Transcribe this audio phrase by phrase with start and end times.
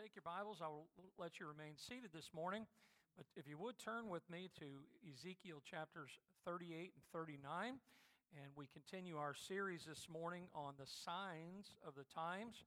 [0.00, 0.88] take your Bibles, I will
[1.20, 2.64] let you remain seated this morning.
[3.20, 4.64] But if you would turn with me to
[5.04, 6.08] Ezekiel chapters
[6.46, 7.76] 38 and 39,
[8.32, 12.64] and we continue our series this morning on the signs of the times.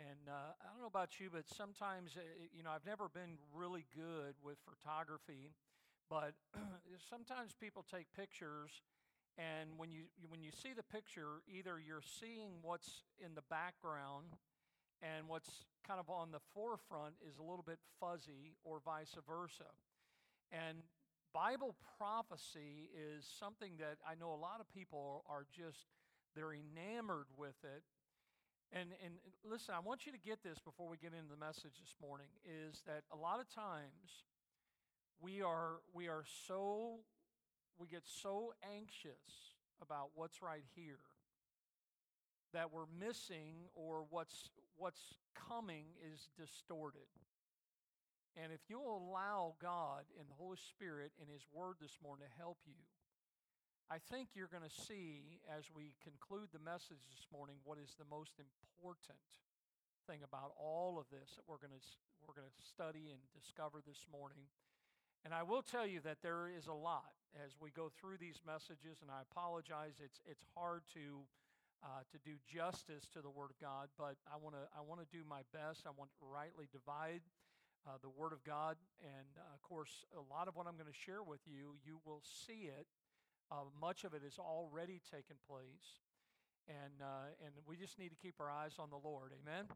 [0.00, 2.24] And uh, I don't know about you, but sometimes, uh,
[2.56, 5.52] you know, I've never been really good with photography,
[6.08, 6.32] but
[7.10, 8.80] sometimes people take pictures
[9.36, 14.36] and when you when you see the picture either you're seeing what's in the background
[15.02, 19.68] and what's kind of on the forefront is a little bit fuzzy or vice versa.
[20.52, 20.78] And
[21.34, 25.88] Bible prophecy is something that I know a lot of people are just,
[26.36, 27.82] they're enamored with it.
[28.72, 31.76] And, and listen, I want you to get this before we get into the message
[31.80, 34.24] this morning is that a lot of times
[35.20, 37.00] we are, we are so,
[37.78, 41.00] we get so anxious about what's right here
[42.52, 47.08] that we're missing or what's, what's coming is distorted.
[48.36, 52.40] And if you'll allow God and the Holy Spirit and His Word this morning to
[52.40, 52.80] help you,
[53.92, 57.92] I think you're going to see as we conclude the message this morning what is
[58.00, 59.20] the most important
[60.08, 61.84] thing about all of this that we're going to
[62.24, 64.48] we're going to study and discover this morning.
[65.26, 68.40] And I will tell you that there is a lot as we go through these
[68.46, 71.28] messages and I apologize it's it's hard to
[71.82, 75.02] uh, to do justice to the Word of God, but I want to I want
[75.02, 75.82] to do my best.
[75.86, 77.26] I want to rightly divide
[77.86, 80.90] uh, the Word of God, and uh, of course, a lot of what I'm going
[80.90, 82.86] to share with you, you will see it.
[83.50, 85.98] Uh, much of it has already taken place,
[86.70, 89.32] and uh, and we just need to keep our eyes on the Lord.
[89.34, 89.66] Amen.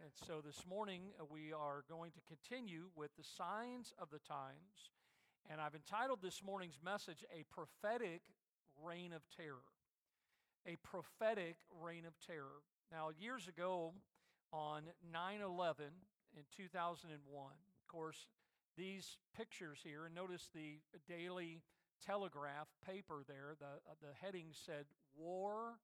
[0.00, 4.18] And so this morning uh, we are going to continue with the signs of the
[4.18, 4.88] times,
[5.50, 8.22] and I've entitled this morning's message "A Prophetic
[8.80, 9.73] Reign of Terror."
[10.66, 12.62] A prophetic reign of terror.
[12.90, 13.92] Now, years ago
[14.52, 15.86] on 9 11
[16.36, 18.26] in 2001, of course,
[18.76, 21.62] these pictures here, and notice the Daily
[22.04, 24.86] Telegraph paper there, the, uh, the heading said,
[25.16, 25.78] War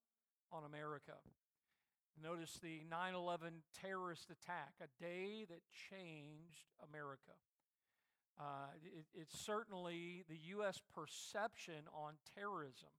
[0.53, 1.19] on America.
[2.23, 7.39] Notice the 9 11 terrorist attack, a day that changed America.
[8.39, 10.81] Uh, it, it's certainly the U.S.
[10.95, 12.91] perception on terrorism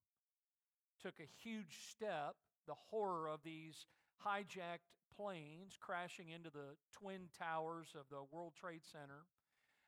[1.02, 2.36] took a huge step.
[2.68, 3.88] The horror of these
[4.26, 4.86] hijacked
[5.18, 9.26] planes crashing into the twin towers of the World Trade Center.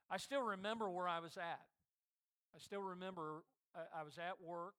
[0.09, 1.65] I still remember where I was at.
[2.53, 4.77] I still remember uh, I was at work.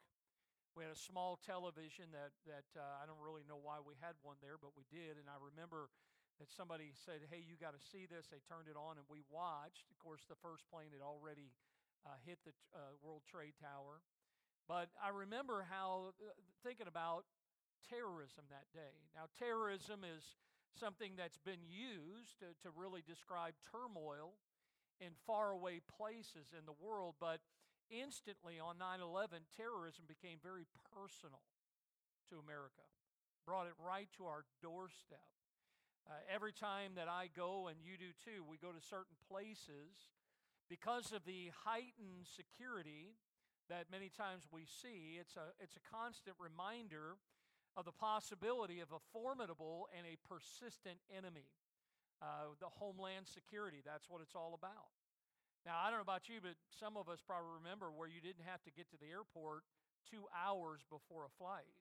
[0.74, 4.18] We had a small television that, that uh, I don't really know why we had
[4.26, 5.22] one there, but we did.
[5.22, 5.90] And I remember
[6.42, 8.26] that somebody said, Hey, you got to see this.
[8.26, 9.86] They turned it on and we watched.
[9.94, 11.54] Of course, the first plane had already
[12.02, 14.02] uh, hit the uh, World Trade Tower.
[14.68, 16.32] But I remember how, uh,
[16.62, 17.24] thinking about
[17.88, 19.04] terrorism that day.
[19.14, 20.24] Now, terrorism is
[20.72, 24.40] something that's been used to, to really describe turmoil
[25.00, 27.40] in faraway places in the world, but
[27.90, 30.66] instantly on 9 11, terrorism became very
[30.96, 31.44] personal
[32.30, 32.82] to America,
[33.44, 35.28] brought it right to our doorstep.
[36.08, 40.12] Uh, every time that I go, and you do too, we go to certain places
[40.68, 43.16] because of the heightened security
[43.68, 45.16] that many times we see.
[45.20, 47.16] It's a, it's a constant reminder
[47.76, 51.50] of the possibility of a formidable and a persistent enemy.
[52.22, 54.94] Uh, the homeland security, that's what it's all about.
[55.66, 58.44] Now, I don't know about you, but some of us probably remember where you didn't
[58.44, 59.64] have to get to the airport
[60.04, 61.72] two hours before a flight.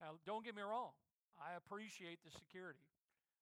[0.00, 0.92] Now, don't get me wrong,
[1.40, 2.84] I appreciate the security.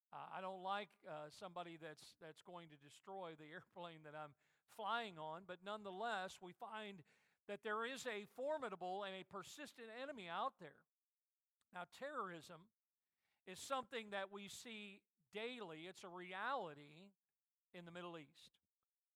[0.09, 4.33] Uh, I don't like uh, somebody that's, that's going to destroy the airplane that I'm
[4.73, 7.03] flying on, but nonetheless, we find
[7.49, 10.85] that there is a formidable and a persistent enemy out there.
[11.73, 12.61] Now, terrorism
[13.49, 15.01] is something that we see
[15.33, 17.13] daily, it's a reality
[17.75, 18.57] in the Middle East.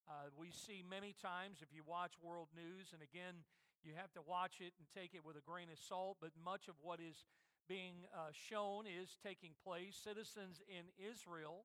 [0.09, 3.45] Uh, we see many times if you watch world news, and again,
[3.85, 6.69] you have to watch it and take it with a grain of salt, but much
[6.69, 7.25] of what is
[7.69, 9.95] being uh, shown is taking place.
[9.95, 11.65] Citizens in Israel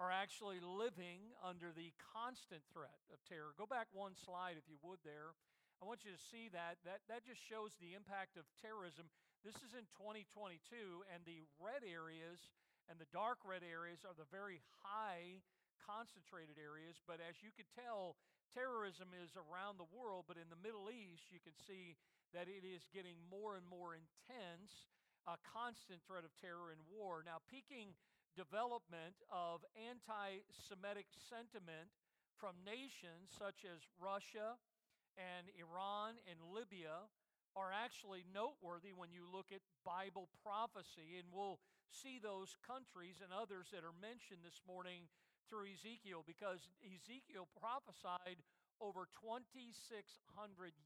[0.00, 3.52] are actually living under the constant threat of terror.
[3.56, 5.36] Go back one slide, if you would, there.
[5.80, 6.76] I want you to see that.
[6.84, 9.08] That, that just shows the impact of terrorism.
[9.40, 10.60] This is in 2022,
[11.08, 12.52] and the red areas
[12.92, 15.40] and the dark red areas are the very high
[15.80, 17.00] concentrated areas.
[17.08, 18.20] But as you could tell,
[18.52, 21.96] terrorism is around the world, but in the Middle East, you can see
[22.36, 24.90] that it is getting more and more intense,
[25.24, 27.24] a constant threat of terror and war.
[27.24, 27.96] Now, peaking
[28.36, 31.88] development of anti Semitic sentiment
[32.38, 34.60] from nations such as Russia,
[35.18, 37.08] and Iran and Libya
[37.58, 41.18] are actually noteworthy when you look at Bible prophecy.
[41.18, 41.58] And we'll
[41.90, 45.10] see those countries and others that are mentioned this morning
[45.50, 48.38] through Ezekiel because Ezekiel prophesied
[48.78, 49.74] over 2,600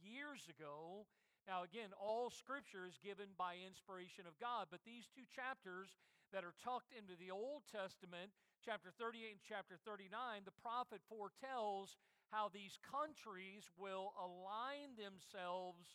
[0.01, 1.05] years ago.
[1.45, 5.93] Now, again, all scripture is given by inspiration of God, but these two chapters
[6.33, 8.33] that are tucked into the Old Testament,
[8.65, 10.09] chapter 38 and chapter 39,
[10.49, 12.01] the prophet foretells
[12.35, 15.87] how these countries will align themselves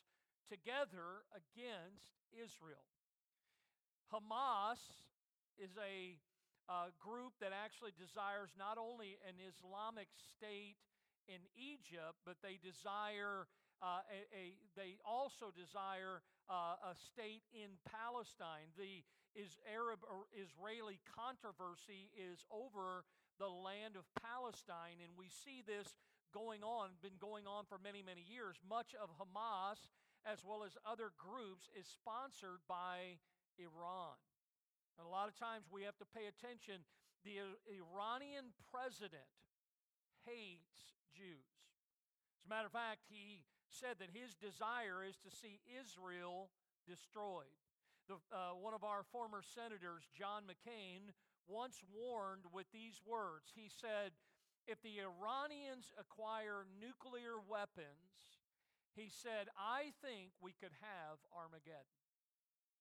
[0.47, 2.88] together against Israel.
[4.07, 4.80] Hamas
[5.59, 6.15] is a
[6.71, 10.80] uh, group that actually desires not only an Islamic state
[11.27, 13.51] in Egypt, but they desire
[13.83, 14.45] uh, a, a,
[14.80, 18.71] they also desire uh, a state in Palestine.
[18.80, 19.03] The
[19.38, 20.01] is Arab
[20.33, 23.06] Israeli controversy is over
[23.38, 25.88] the land of Palestine, and we see this
[26.33, 28.57] going on, been going on for many, many years.
[28.63, 29.89] Much of Hamas,
[30.25, 33.19] as well as other groups, is sponsored by
[33.57, 34.17] Iran.
[34.97, 36.83] And a lot of times we have to pay attention.
[37.23, 39.31] The Iranian president
[40.27, 41.51] hates Jews.
[42.39, 46.49] As a matter of fact, he said that his desire is to see Israel
[46.87, 47.53] destroyed.
[48.07, 51.13] The, uh, one of our former senators, John McCain,
[51.47, 53.53] once warned with these words.
[53.53, 54.17] He said,
[54.69, 58.38] If the Iranians acquire nuclear weapons,
[58.94, 61.98] he said, I think we could have Armageddon.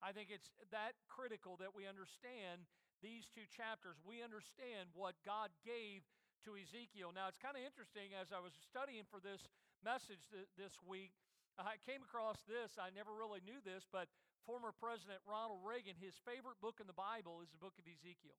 [0.05, 2.69] I think it's that critical that we understand
[3.01, 3.97] these two chapters.
[4.05, 6.05] We understand what God gave
[6.45, 7.17] to Ezekiel.
[7.17, 9.49] Now, it's kind of interesting as I was studying for this
[9.81, 11.17] message th- this week.
[11.57, 12.77] I came across this.
[12.77, 14.13] I never really knew this, but
[14.47, 18.39] former President Ronald Reagan, his favorite book in the Bible is the book of Ezekiel.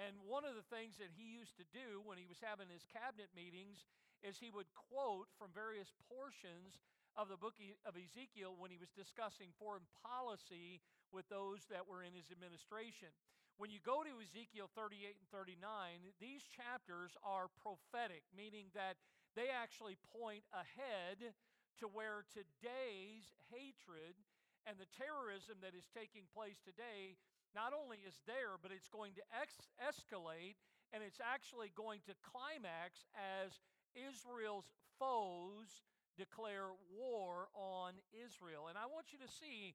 [0.00, 2.88] And one of the things that he used to do when he was having his
[2.88, 3.84] cabinet meetings
[4.24, 6.80] is he would quote from various portions
[7.12, 10.80] of the book of Ezekiel when he was discussing foreign policy
[11.12, 13.12] with those that were in his administration.
[13.60, 15.60] When you go to Ezekiel 38 and 39,
[16.16, 18.96] these chapters are prophetic, meaning that
[19.36, 21.36] they actually point ahead
[21.80, 24.16] to where today's hatred
[24.64, 27.20] and the terrorism that is taking place today
[27.54, 30.56] not only is there, but it's going to ex- escalate
[30.92, 33.56] and it's actually going to climax as
[33.96, 34.68] Israel's
[35.00, 35.84] foes
[36.16, 38.68] declare war on Israel.
[38.68, 39.72] And I want you to see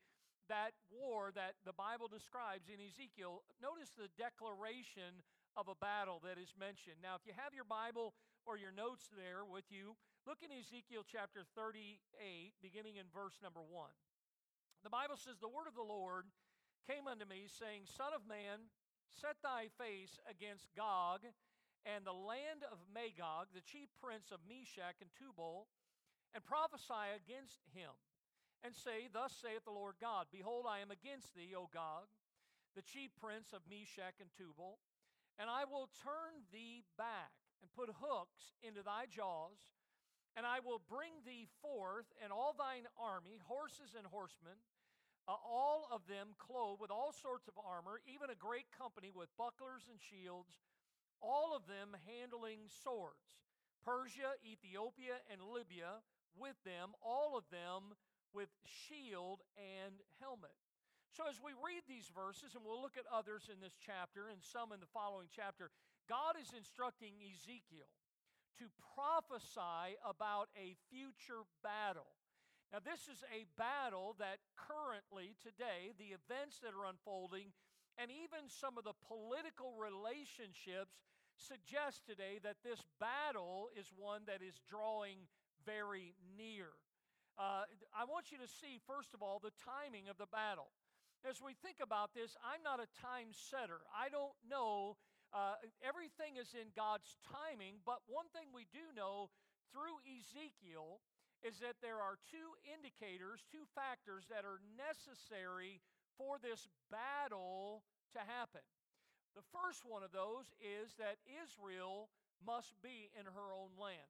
[0.47, 3.44] that war that the Bible describes in Ezekiel.
[3.59, 5.25] Notice the declaration
[5.57, 7.01] of a battle that is mentioned.
[7.01, 8.13] Now, if you have your Bible
[8.45, 11.97] or your notes there with you, look in Ezekiel chapter 38,
[12.62, 13.89] beginning in verse number 1.
[14.85, 16.29] The Bible says, The word of the Lord
[16.85, 18.69] came unto me, saying, Son of man,
[19.09, 21.25] set thy face against Gog
[21.88, 25.71] and the land of Magog, the chief prince of Meshech and Tubal
[26.35, 27.95] and prophesy against him,
[28.62, 32.12] and say, Thus saith the Lord God Behold, I am against thee, O Gog,
[32.75, 34.77] the chief prince of Meshech and Tubal,
[35.39, 37.33] and I will turn thee back
[37.63, 39.71] and put hooks into thy jaws,
[40.35, 44.62] and I will bring thee forth and all thine army, horses and horsemen,
[45.27, 49.27] uh, all of them clothed with all sorts of armor, even a great company with
[49.35, 50.56] bucklers and shields,
[51.19, 53.35] all of them handling swords.
[53.83, 56.03] Persia, Ethiopia, and Libya
[56.35, 57.95] with them, all of them
[58.33, 60.56] with shield and helmet.
[61.15, 64.44] So, as we read these verses, and we'll look at others in this chapter and
[64.44, 65.71] some in the following chapter,
[66.07, 67.89] God is instructing Ezekiel
[68.60, 72.16] to prophesy about a future battle.
[72.71, 77.55] Now, this is a battle that currently, today, the events that are unfolding,
[77.95, 81.00] and even some of the political relationships
[81.39, 85.31] suggest today that this battle is one that is drawing
[85.63, 86.75] very near.
[87.39, 90.74] Uh, I want you to see, first of all, the timing of the battle.
[91.24, 93.79] As we think about this, I'm not a time setter.
[93.95, 95.00] I don't know.
[95.31, 99.31] Uh, everything is in God's timing, but one thing we do know
[99.71, 101.00] through Ezekiel
[101.46, 105.82] is that there are two indicators, two factors that are necessary
[106.17, 107.86] for this battle
[108.17, 108.65] to happen.
[109.38, 112.10] The first one of those is that Israel
[112.41, 114.10] must be in her own land.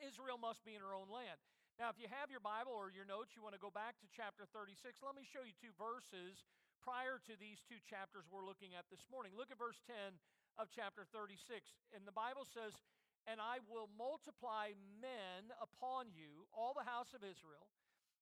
[0.00, 1.36] Israel must be in her own land.
[1.76, 4.08] Now, if you have your Bible or your notes, you want to go back to
[4.12, 6.44] chapter 36, let me show you two verses
[6.80, 9.32] prior to these two chapters we're looking at this morning.
[9.36, 9.96] Look at verse 10
[10.60, 11.40] of chapter 36.
[11.96, 12.76] And the Bible says,
[13.28, 17.68] And I will multiply men upon you, all the house of Israel,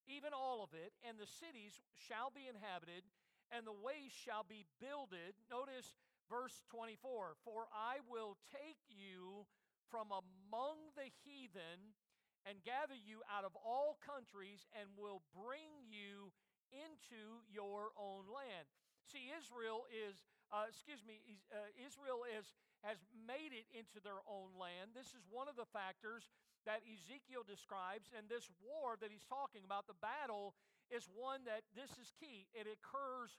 [0.06, 3.06] even all of it, and the cities shall be inhabited,
[3.50, 5.38] and the ways shall be builded.
[5.48, 5.96] Notice
[6.28, 9.48] verse 24 For I will take you
[9.88, 11.96] from among the heathen
[12.44, 16.32] and gather you out of all countries and will bring you
[16.72, 18.68] into your own land.
[19.08, 21.20] See, Israel is, uh, excuse me,
[21.52, 22.52] uh, Israel is,
[22.84, 24.96] has made it into their own land.
[24.96, 26.30] This is one of the factors
[26.64, 28.08] that Ezekiel describes.
[28.16, 30.56] And this war that he's talking about, the battle,
[30.88, 32.48] is one that this is key.
[32.56, 33.36] It occurs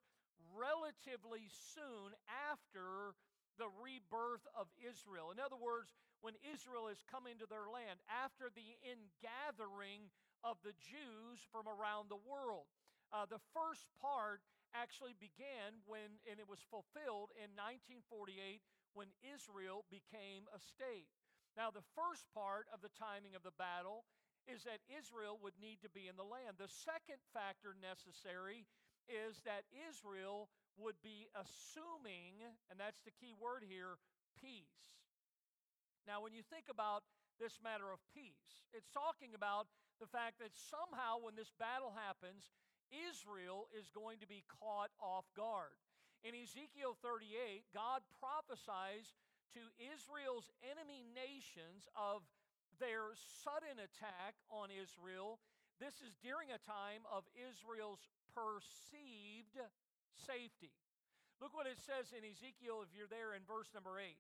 [0.54, 3.18] relatively soon after
[3.58, 5.34] the rebirth of Israel.
[5.34, 5.92] In other words,
[6.24, 10.08] when Israel is coming to their land, after the ingathering
[10.44, 12.68] of the Jews from around the world.
[13.12, 14.40] Uh, the first part
[14.74, 18.62] actually began when, and it was fulfilled in 1948
[18.94, 21.10] when Israel became a state.
[21.58, 24.06] Now, the first part of the timing of the battle
[24.48, 26.58] is that Israel would need to be in the land.
[26.58, 28.66] The second factor necessary
[29.06, 33.98] is that Israel would be assuming, and that's the key word here,
[34.38, 34.96] peace.
[36.08, 37.06] Now, when you think about
[37.38, 42.50] this matter of peace, it's talking about the fact that somehow when this battle happens,
[42.92, 45.78] Israel is going to be caught off guard.
[46.26, 49.16] In Ezekiel 38, God prophesies
[49.56, 52.28] to Israel's enemy nations of
[52.78, 55.40] their sudden attack on Israel.
[55.80, 58.04] This is during a time of Israel's
[58.36, 59.58] perceived
[60.16, 60.76] safety.
[61.40, 64.12] Look what it says in Ezekiel, if you're there in verse number 8.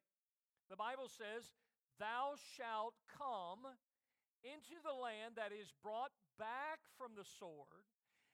[0.71, 1.51] The Bible says,
[1.99, 3.67] Thou shalt come
[4.39, 7.83] into the land that is brought back from the sword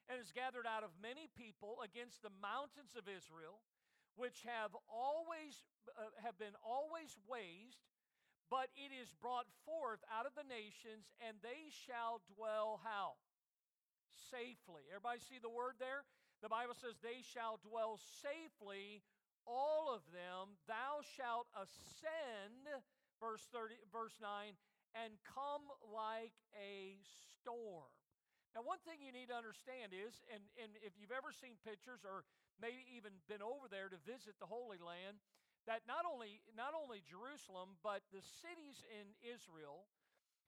[0.09, 3.61] and is gathered out of many people against the mountains of Israel,
[4.15, 5.65] which have always
[5.97, 7.89] uh, have been always waste,
[8.49, 13.17] but it is brought forth out of the nations, and they shall dwell how?
[14.29, 14.85] Safely.
[14.93, 16.05] Everybody see the word there?
[16.45, 19.01] The Bible says, They shall dwell safely,
[19.49, 20.61] all of them.
[20.69, 22.69] Thou shalt ascend,
[23.19, 24.53] verse 30, verse 9,
[24.93, 27.01] and come like a
[27.33, 27.89] storm.
[28.55, 32.07] Now, one thing you need to understand is, and, and if you've ever seen pictures
[32.07, 32.23] or
[32.55, 35.19] maybe even been over there to visit the Holy Land,
[35.67, 39.91] that not only, not only Jerusalem, but the cities in Israel,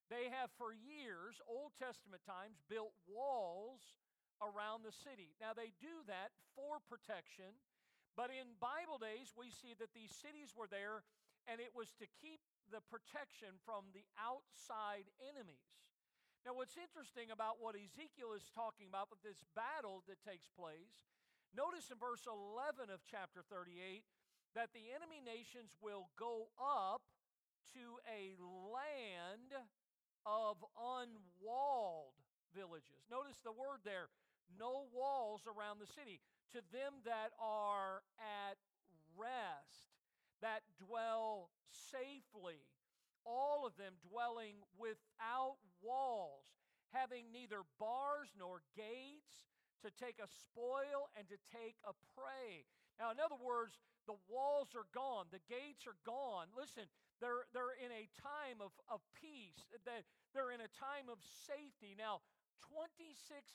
[0.08, 4.00] they have for years, Old Testament times, built walls
[4.40, 5.36] around the city.
[5.44, 7.60] Now, they do that for protection,
[8.16, 11.04] but in Bible days, we see that these cities were there
[11.48, 12.40] and it was to keep
[12.72, 15.68] the protection from the outside enemies.
[16.46, 21.08] Now, what's interesting about what Ezekiel is talking about with this battle that takes place,
[21.56, 24.04] notice in verse 11 of chapter 38
[24.56, 27.04] that the enemy nations will go up
[27.76, 28.34] to a
[28.72, 29.52] land
[30.24, 32.16] of unwalled
[32.56, 33.04] villages.
[33.12, 34.08] Notice the word there
[34.56, 36.24] no walls around the city.
[36.56, 38.56] To them that are at
[39.20, 39.92] rest,
[40.40, 41.52] that dwell
[41.92, 42.64] safely
[43.28, 46.44] all of them dwelling without walls,
[46.92, 49.48] having neither bars nor gates
[49.80, 52.68] to take a spoil and to take a prey.
[53.00, 53.80] Now, in other words,
[54.10, 56.52] the walls are gone, the gates are gone.
[56.52, 56.90] Listen,
[57.24, 61.96] they're, they're in a time of, of peace, they're in a time of safety.
[61.96, 62.26] Now,
[62.74, 63.48] 2,600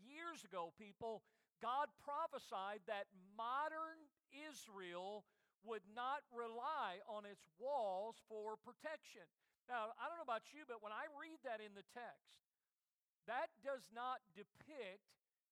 [0.00, 1.26] years ago, people,
[1.60, 3.98] God prophesied that modern
[4.30, 5.26] Israel
[5.66, 9.26] would not rely on its walls for protection.
[9.68, 12.40] Now, I don't know about you, but when I read that in the text,
[13.28, 15.04] that does not depict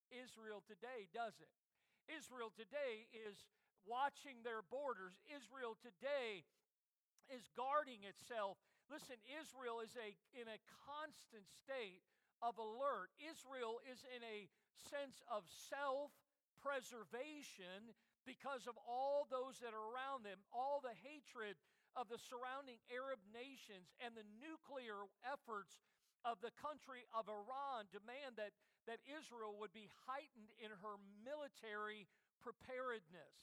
[0.09, 1.53] Israel today, does it?
[2.09, 3.45] Israel today is
[3.85, 5.21] watching their borders.
[5.29, 6.41] Israel today
[7.29, 8.57] is guarding itself.
[8.89, 10.57] Listen, Israel is a, in a
[10.89, 12.01] constant state
[12.41, 13.13] of alert.
[13.21, 14.49] Israel is in a
[14.89, 16.09] sense of self
[16.57, 17.93] preservation
[18.25, 21.55] because of all those that are around them, all the hatred
[21.97, 25.81] of the surrounding Arab nations and the nuclear efforts
[26.21, 28.53] of the country of Iran demand that,
[28.85, 32.05] that Israel would be heightened in her military
[32.45, 33.33] preparedness.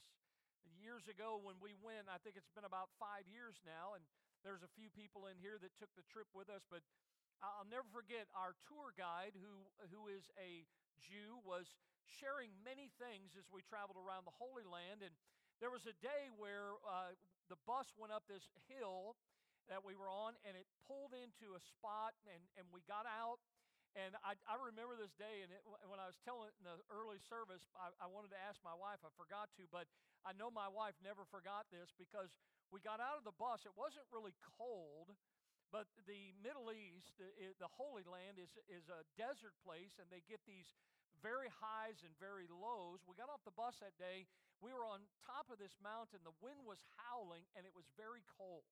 [0.79, 4.03] Years ago, when we went, I think it's been about five years now, and
[4.47, 6.87] there's a few people in here that took the trip with us, but
[7.43, 10.65] I'll never forget our tour guide, who, who is a
[11.03, 11.69] Jew, was
[12.07, 15.05] sharing many things as we traveled around the Holy Land.
[15.05, 15.13] And
[15.61, 17.17] there was a day where uh,
[17.49, 19.17] the bus went up this hill
[19.69, 23.41] that we were on, and it pulled into a spot, and, and we got out.
[23.95, 27.23] And I, I remember this day, and it, when I was telling in the early
[27.23, 29.01] service, I, I wanted to ask my wife.
[29.07, 29.87] I forgot to, but
[30.27, 32.35] I know my wife never forgot this because
[32.75, 33.63] we got out of the bus.
[33.63, 35.15] It wasn't really cold,
[35.71, 37.31] but the Middle East, the,
[37.63, 40.75] the Holy Land, is, is a desert place, and they get these
[41.25, 43.01] very highs and very lows.
[43.09, 44.29] We got off the bus that day.
[44.61, 46.21] We were on top of this mountain.
[46.21, 48.69] The wind was howling and it was very cold.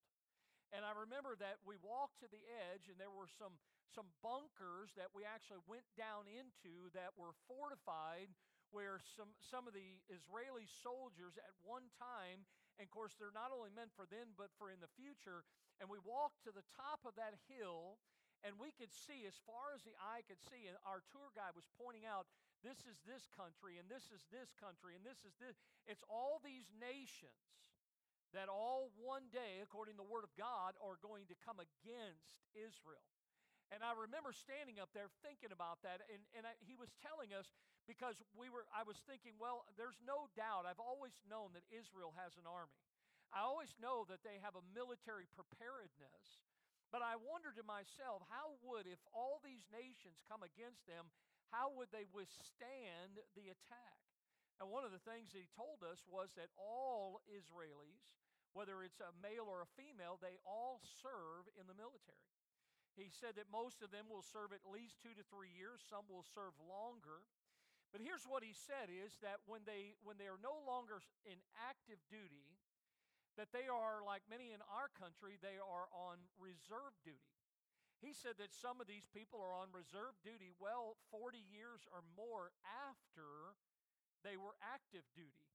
[0.77, 3.57] And I remember that we walked to the edge and there were some,
[3.97, 8.29] some bunkers that we actually went down into that were fortified
[8.73, 12.49] where some, some of the Israeli soldiers at one time,
[12.81, 15.45] and of course, they're not only meant for then, but for in the future.
[15.77, 18.01] And we walked to the top of that hill,
[18.43, 21.55] and we could see as far as the eye could see, and our tour guide
[21.55, 22.27] was pointing out
[22.63, 25.59] this is this country, and this is this country, and this is this.
[25.87, 27.35] It's all these nations
[28.35, 32.43] that all one day, according to the Word of God, are going to come against
[32.55, 33.05] Israel.
[33.73, 37.33] And I remember standing up there thinking about that, and, and I, he was telling
[37.33, 37.49] us
[37.89, 38.69] because we were.
[38.71, 40.69] I was thinking, well, there's no doubt.
[40.69, 42.77] I've always known that Israel has an army.
[43.33, 46.45] I always know that they have a military preparedness.
[46.93, 51.09] But I wondered to myself, how would, if all these nations come against them,
[51.49, 53.99] how would they withstand the attack?
[54.61, 58.13] And one of the things that he told us was that all Israelis,
[58.53, 62.29] whether it's a male or a female, they all serve in the military.
[62.93, 66.05] He said that most of them will serve at least two to three years, some
[66.13, 67.25] will serve longer.
[67.89, 71.41] But here's what he said is that when they when they are no longer in
[71.57, 72.53] active duty,
[73.41, 77.33] that they are like many in our country, they are on reserve duty.
[78.03, 82.03] He said that some of these people are on reserve duty well 40 years or
[82.19, 83.55] more after
[84.27, 85.47] they were active duty.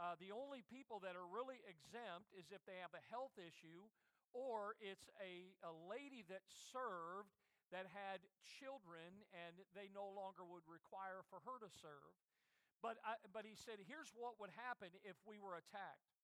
[0.00, 3.84] Uh, the only people that are really exempt is if they have a health issue
[4.32, 7.36] or it's a, a lady that served
[7.68, 12.16] that had children and they no longer would require for her to serve.
[12.80, 16.19] But, I, but he said, here's what would happen if we were attacked.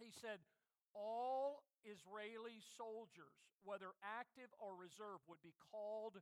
[0.00, 0.40] He said,
[0.96, 6.18] all Israeli soldiers, whether active or reserve, would be called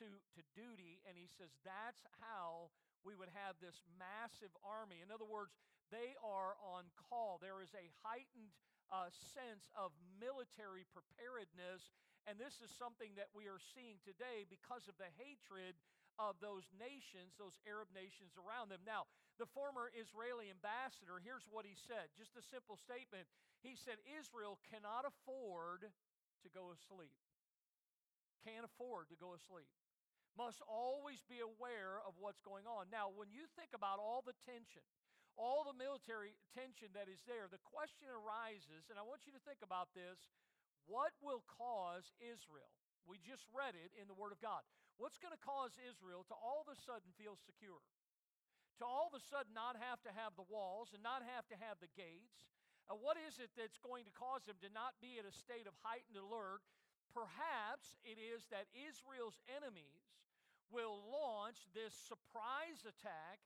[0.00, 1.00] to, to duty.
[1.06, 2.72] And he says, that's how
[3.06, 5.00] we would have this massive army.
[5.04, 5.54] In other words,
[5.88, 7.38] they are on call.
[7.40, 8.52] There is a heightened
[8.92, 11.92] uh, sense of military preparedness.
[12.28, 15.78] And this is something that we are seeing today because of the hatred
[16.20, 18.82] of those nations, those Arab nations around them.
[18.84, 19.08] Now,
[19.38, 23.30] the former Israeli ambassador, here's what he said just a simple statement.
[23.62, 27.14] He said, Israel cannot afford to go asleep.
[28.46, 29.70] Can't afford to go asleep.
[30.38, 32.86] Must always be aware of what's going on.
[32.94, 34.86] Now, when you think about all the tension,
[35.34, 39.42] all the military tension that is there, the question arises, and I want you to
[39.42, 40.30] think about this
[40.86, 42.72] what will cause Israel?
[43.04, 44.64] We just read it in the Word of God.
[44.96, 47.84] What's going to cause Israel to all of a sudden feel secure?
[48.78, 51.58] To all of a sudden not have to have the walls and not have to
[51.58, 52.46] have the gates?
[52.86, 55.66] Uh, what is it that's going to cause them to not be in a state
[55.66, 56.62] of heightened alert?
[57.10, 60.14] Perhaps it is that Israel's enemies
[60.70, 63.42] will launch this surprise attack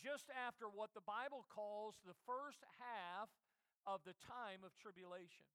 [0.00, 3.30] just after what the Bible calls the first half
[3.86, 5.46] of the time of tribulation.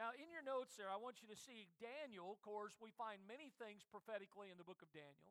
[0.00, 2.26] Now, in your notes there, I want you to see Daniel.
[2.34, 5.30] Of course, we find many things prophetically in the book of Daniel.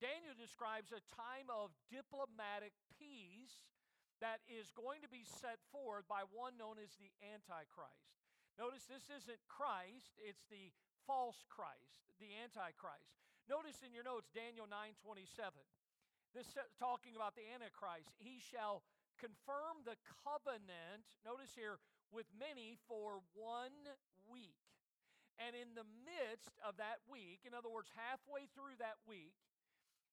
[0.00, 3.68] Daniel describes a time of diplomatic peace
[4.24, 8.16] that is going to be set forth by one known as the Antichrist.
[8.56, 10.72] Notice this isn't Christ, it's the
[11.04, 13.12] false Christ, the Antichrist.
[13.48, 15.52] Notice in your notes Daniel 9 27.
[16.32, 16.48] This
[16.80, 18.14] talking about the Antichrist.
[18.16, 18.86] He shall
[19.20, 21.76] confirm the covenant, notice here,
[22.08, 23.74] with many for one
[24.30, 24.56] week.
[25.40, 29.32] And in the midst of that week, in other words, halfway through that week,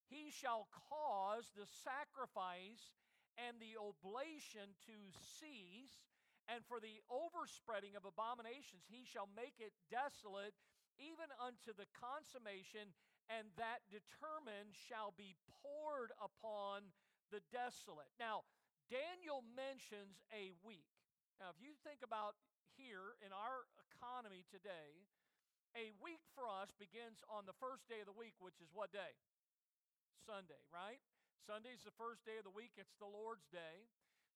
[0.10, 2.96] he shall cause the sacrifice
[3.38, 6.02] and the oblation to cease,
[6.48, 10.56] and for the overspreading of abominations, he shall make it desolate,
[10.98, 12.96] even unto the consummation
[13.28, 16.96] and that determined shall be poured upon
[17.28, 18.12] the desolate.
[18.16, 18.48] Now,
[18.88, 20.88] Daniel mentions a week.
[21.44, 22.40] Now, if you think about
[22.80, 25.04] here in our economy today,
[25.76, 28.96] a week for us begins on the first day of the week, which is what
[28.96, 29.20] day?
[30.26, 31.02] Sunday, right?
[31.46, 33.86] Sunday is the first day of the week, it's the Lord's day.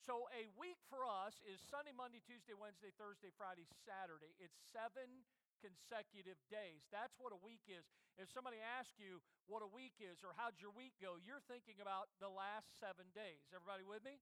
[0.02, 4.34] So a week for us is Sunday, Monday, Tuesday, Wednesday, Thursday, Friday, Saturday.
[4.42, 5.26] It's seven
[5.62, 6.90] consecutive days.
[6.90, 7.86] That's what a week is.
[8.18, 11.78] If somebody asks you what a week is or how'd your week go, you're thinking
[11.78, 13.46] about the last seven days.
[13.54, 14.18] Everybody with me?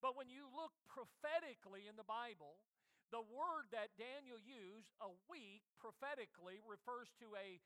[0.00, 2.56] But when you look prophetically in the Bible,
[3.12, 7.60] the word that Daniel used, a week, prophetically refers to a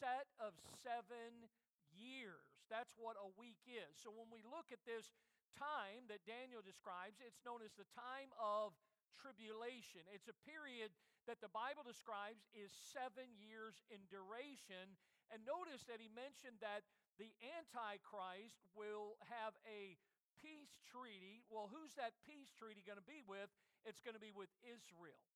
[0.00, 1.48] set of seven
[1.94, 2.64] years.
[2.72, 3.92] That's what a week is.
[4.00, 5.12] So when we look at this
[5.58, 8.72] time that Daniel describes, it's known as the time of
[9.12, 10.02] tribulation.
[10.10, 10.90] It's a period
[11.28, 14.98] that the Bible describes is seven years in duration.
[15.30, 16.82] And notice that he mentioned that
[17.20, 19.96] the Antichrist will have a
[20.40, 21.46] peace treaty.
[21.46, 23.48] Well, who's that peace treaty going to be with?
[23.86, 25.31] It's going to be with Israel.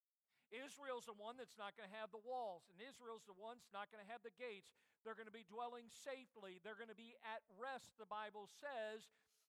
[0.54, 3.74] Israel's the one that's not going to have the walls, and Israel's the one that's
[3.74, 4.74] not going to have the gates.
[5.02, 6.58] They're going to be dwelling safely.
[6.62, 9.06] They're going to be at rest, the Bible says,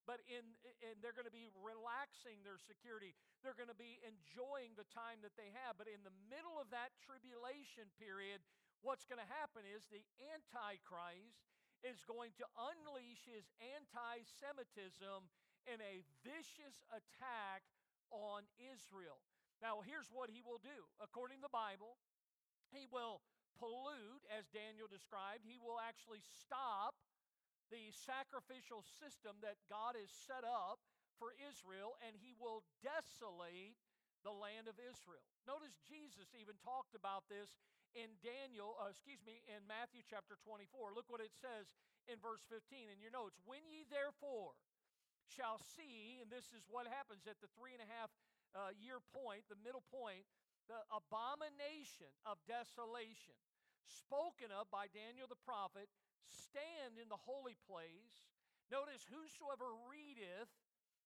[0.07, 0.45] but in,
[0.87, 3.11] and they're going to be relaxing their security.
[3.43, 5.75] They're going to be enjoying the time that they have.
[5.75, 8.39] But in the middle of that tribulation period,
[8.79, 11.43] what's going to happen is the Antichrist
[11.83, 15.27] is going to unleash his anti Semitism
[15.67, 17.67] in a vicious attack
[18.09, 19.19] on Israel.
[19.61, 20.85] Now, here's what he will do.
[21.01, 21.97] According to the Bible,
[22.69, 23.25] he will
[23.57, 26.93] pollute, as Daniel described, he will actually stop
[27.73, 30.79] the sacrificial system that God has set up
[31.17, 33.75] for Israel, and he will desolate
[34.21, 35.25] the land of Israel.
[35.49, 37.57] Notice Jesus even talked about this
[37.97, 40.93] in Daniel, uh, excuse me, in Matthew chapter 24.
[40.93, 41.73] Look what it says
[42.05, 43.41] in verse 15 in your notes.
[43.43, 44.53] When ye therefore
[45.27, 48.13] shall see, and this is what happens at the three and a half
[48.55, 50.23] uh, year point, the middle point,
[50.67, 53.35] the abomination of desolation
[53.87, 55.87] spoken of by Daniel the prophet
[56.27, 58.27] stand in the holy place.
[58.67, 60.51] Notice, whosoever readeth,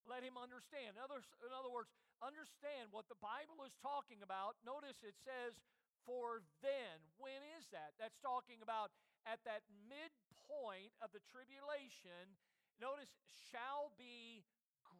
[0.10, 0.97] let him understand.
[0.97, 1.93] In other, in other words,
[2.25, 4.58] understand what the Bible is talking about.
[4.65, 5.62] Notice it says,
[6.01, 6.97] for then.
[7.21, 7.93] When is that?
[8.01, 8.89] That's talking about
[9.30, 12.34] at that midpoint of the tribulation.
[12.82, 13.13] Notice,
[13.54, 14.41] shall be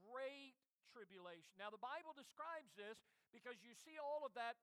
[0.06, 0.54] great
[0.92, 1.56] tribulation.
[1.56, 3.00] Now, the Bible describes this
[3.32, 4.60] because you see all of that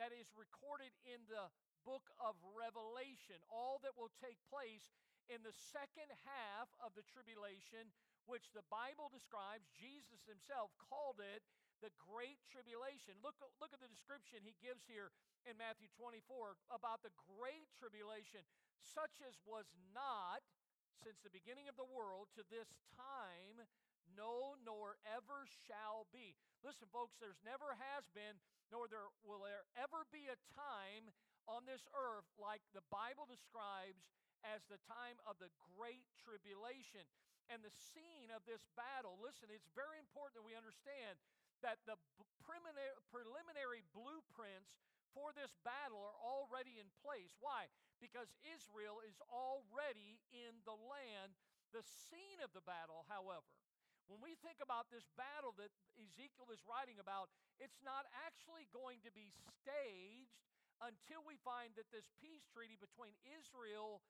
[0.00, 1.52] that is recorded in the
[1.84, 4.92] book of Revelation, all that will take place
[5.28, 7.92] in the second half of the tribulation,
[8.26, 11.44] which the Bible describes, Jesus himself called it
[11.80, 13.16] the Great Tribulation.
[13.24, 15.14] Look, look at the description he gives here
[15.48, 18.44] in Matthew 24 about the Great Tribulation,
[18.76, 20.44] such as was not
[21.00, 23.64] since the beginning of the world to this time,
[24.16, 26.34] no, nor ever shall be.
[26.60, 28.38] Listen, folks, there's never has been,
[28.70, 31.10] nor there will there ever be a time
[31.48, 34.06] on this earth like the Bible describes
[34.46, 37.04] as the time of the Great Tribulation.
[37.50, 41.18] And the scene of this battle, listen, it's very important that we understand
[41.66, 41.98] that the
[42.46, 44.78] preliminary blueprints
[45.10, 47.34] for this battle are already in place.
[47.42, 47.66] Why?
[47.98, 51.34] Because Israel is already in the land.
[51.74, 53.46] The scene of the battle, however,
[54.10, 57.30] when we think about this battle that Ezekiel is writing about,
[57.62, 60.42] it's not actually going to be staged
[60.82, 64.02] until we find that this peace treaty between Israel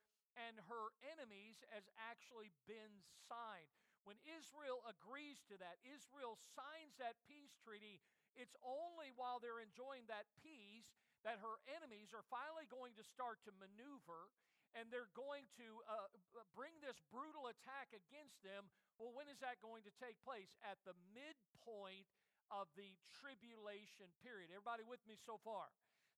[0.48, 3.68] and her enemies has actually been signed.
[4.08, 8.00] When Israel agrees to that, Israel signs that peace treaty,
[8.32, 10.88] it's only while they're enjoying that peace
[11.28, 14.32] that her enemies are finally going to start to maneuver
[14.78, 16.06] and they're going to uh,
[16.54, 18.70] bring this brutal attack against them.
[18.96, 20.54] Well, when is that going to take place?
[20.62, 22.06] At the midpoint
[22.50, 24.50] of the tribulation period.
[24.50, 25.70] Everybody with me so far?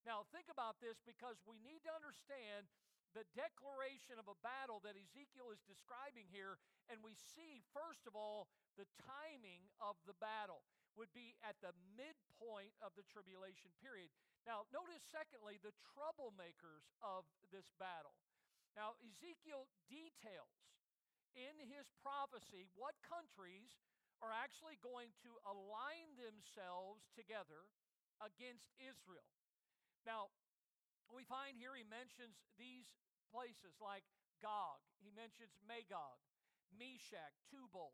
[0.03, 2.67] Now, think about this because we need to understand
[3.13, 6.57] the declaration of a battle that Ezekiel is describing here,
[6.89, 10.65] and we see, first of all, the timing of the battle
[10.97, 14.09] would be at the midpoint of the tribulation period.
[14.49, 18.17] Now, notice, secondly, the troublemakers of this battle.
[18.73, 20.57] Now, Ezekiel details
[21.37, 23.77] in his prophecy what countries
[24.21, 27.69] are actually going to align themselves together
[28.21, 29.29] against Israel.
[30.05, 30.33] Now,
[31.11, 32.87] we find here he mentions these
[33.29, 34.05] places like
[34.41, 36.17] Gog, he mentions Magog,
[36.73, 37.93] Meshech, Tubal,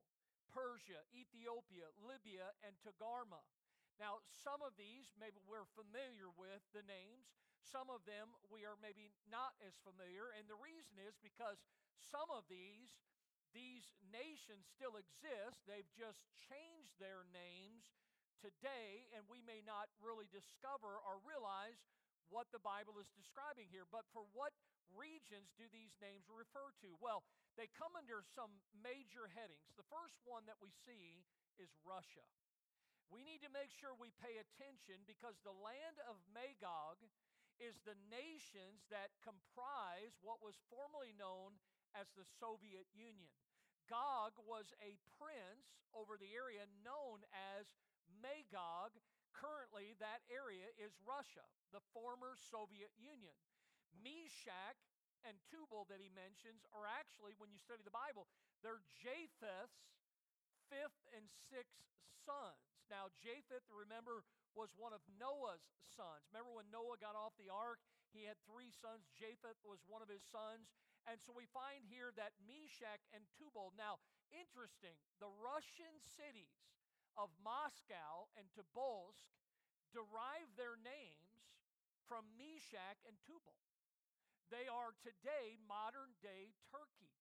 [0.49, 3.45] Persia, Ethiopia, Libya, and Togarmah.
[3.99, 8.79] Now, some of these maybe we're familiar with the names, some of them we are
[8.79, 11.61] maybe not as familiar, and the reason is because
[11.99, 12.95] some of these
[13.49, 15.65] these nations still exist.
[15.65, 17.89] They've just changed their names
[18.37, 21.81] today, and we may not really discover or realize
[22.29, 23.89] what the Bible is describing here.
[23.89, 24.53] But for what
[24.93, 26.93] regions do these names refer to?
[27.01, 27.25] Well,
[27.57, 29.73] they come under some major headings.
[29.75, 31.25] The first one that we see
[31.57, 32.25] is Russia.
[33.09, 37.01] We need to make sure we pay attention because the land of Magog
[37.59, 41.59] is the nations that comprise what was formerly known
[41.93, 43.31] as the Soviet Union.
[43.91, 47.75] Gog was a prince over the area known as
[48.07, 48.95] Magog.
[49.35, 53.35] Currently, that area is Russia the former Soviet Union.
[53.93, 54.77] Meshech
[55.27, 58.29] and Tubal that he mentions are actually, when you study the Bible,
[58.63, 59.89] they're Japheth's
[60.69, 61.81] fifth and sixth
[62.23, 62.61] sons.
[62.89, 64.25] Now, Japheth, remember,
[64.57, 66.25] was one of Noah's sons.
[66.29, 67.81] Remember when Noah got off the ark?
[68.13, 69.09] He had three sons.
[69.13, 70.73] Japheth was one of his sons.
[71.05, 73.73] And so we find here that Meshech and Tubal.
[73.77, 76.69] Now, interesting, the Russian cities
[77.17, 79.25] of Moscow and Tobolsk
[79.93, 81.49] derive their names
[82.05, 83.57] from Meshech and Tubal.
[84.49, 87.13] They are today modern day Turkey.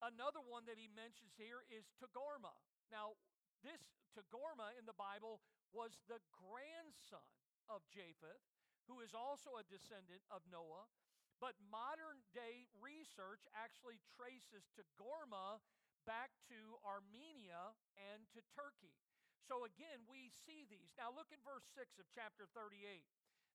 [0.00, 2.56] Another one that he mentions here is Togarmah.
[2.88, 3.16] Now,
[3.62, 3.80] this
[4.16, 7.24] Togarmah in the Bible was the grandson
[7.70, 8.42] of Japheth,
[8.90, 10.90] who is also a descendant of Noah.
[11.38, 15.62] But modern day research actually traces Togarmah
[16.04, 18.92] back to Armenia and to Turkey.
[19.40, 20.92] So again, we see these.
[21.00, 23.02] Now look at verse 6 of chapter 38.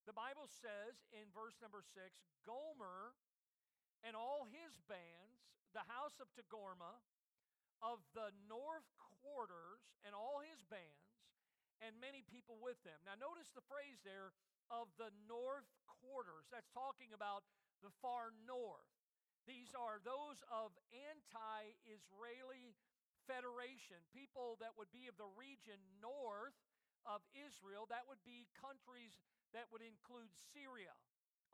[0.09, 2.01] The Bible says in verse number 6
[2.45, 3.13] Gomer
[4.05, 7.01] and all his bands, the house of Togarmah,
[7.85, 8.89] of the north
[9.21, 11.13] quarters, and all his bands,
[11.85, 12.97] and many people with them.
[13.05, 14.33] Now, notice the phrase there
[14.73, 15.69] of the north
[16.01, 16.49] quarters.
[16.49, 17.45] That's talking about
[17.85, 18.89] the far north.
[19.45, 22.73] These are those of anti Israeli
[23.29, 26.57] federation, people that would be of the region north
[27.05, 27.85] of Israel.
[27.89, 29.13] That would be countries
[29.53, 30.93] that would include Syria,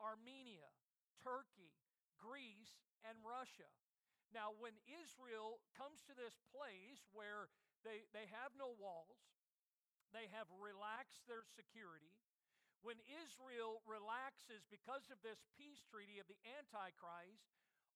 [0.00, 0.72] Armenia,
[1.20, 1.76] Turkey,
[2.16, 3.68] Greece, and Russia.
[4.32, 7.52] Now, when Israel comes to this place where
[7.84, 9.20] they, they have no walls,
[10.16, 12.16] they have relaxed their security,
[12.82, 17.46] when Israel relaxes because of this peace treaty of the Antichrist,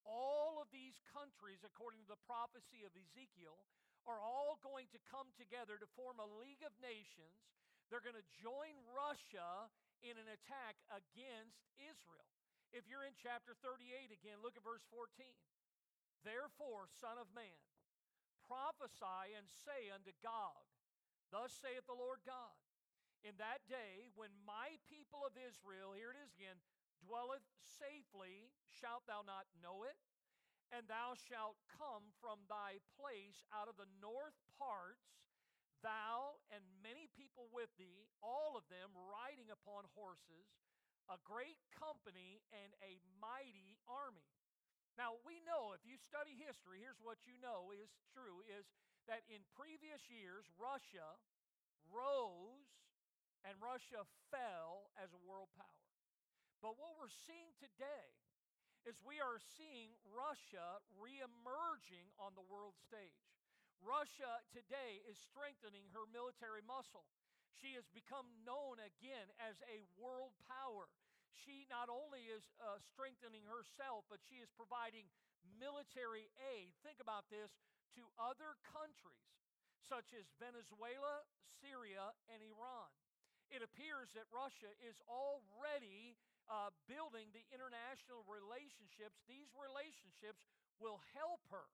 [0.07, 3.59] all of these countries, according to the prophecy of Ezekiel,
[4.07, 7.51] are all going to come together to form a League of Nations.
[7.91, 9.67] They're going to join Russia
[9.99, 12.31] in an attack against Israel.
[12.71, 15.11] If you're in chapter 38 again, look at verse 14.
[16.25, 17.61] Therefore, Son of Man,
[18.47, 20.63] prophesy and say unto Gog,
[21.29, 22.55] Thus saith the Lord God,
[23.25, 26.61] in that day when my people of Israel, here it is again,
[27.03, 29.99] dwelleth safely, shalt thou not know it?
[30.71, 35.23] And thou shalt come from thy place out of the north parts,
[35.79, 40.59] thou and many people with thee, all of them riding upon horses,
[41.07, 44.36] a great company and a mighty army.
[44.97, 48.65] Now, we know if you study history, here's what you know is true is
[49.05, 51.21] that in previous years, Russia
[51.93, 52.65] rose
[53.45, 54.01] and Russia
[54.33, 55.85] fell as a world power.
[56.65, 58.09] But what we're seeing today
[58.89, 63.21] is we are seeing Russia reemerging on the world stage.
[63.85, 67.05] Russia today is strengthening her military muscle.
[67.61, 70.89] She has become known again as a world power.
[71.45, 75.05] She not only is uh, strengthening herself, but she is providing
[75.57, 76.73] military aid.
[76.81, 77.53] Think about this
[77.95, 79.37] to other countries
[79.87, 81.23] such as Venezuela,
[81.61, 82.91] Syria, and Iran.
[83.47, 86.19] It appears that Russia is already
[86.51, 89.23] uh, building the international relationships.
[89.23, 90.43] These relationships
[90.83, 91.71] will help her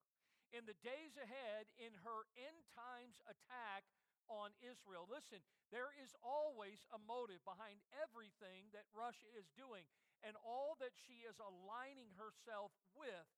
[0.54, 3.82] in the days ahead in her end times attack
[4.28, 5.06] on Israel.
[5.06, 9.84] Listen, there is always a motive behind everything that Russia is doing,
[10.24, 13.28] and all that she is aligning herself with.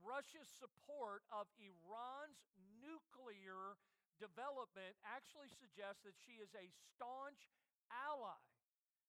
[0.00, 2.40] Russia's support of Iran's
[2.80, 3.76] nuclear
[4.16, 7.52] development actually suggests that she is a staunch
[7.92, 8.40] ally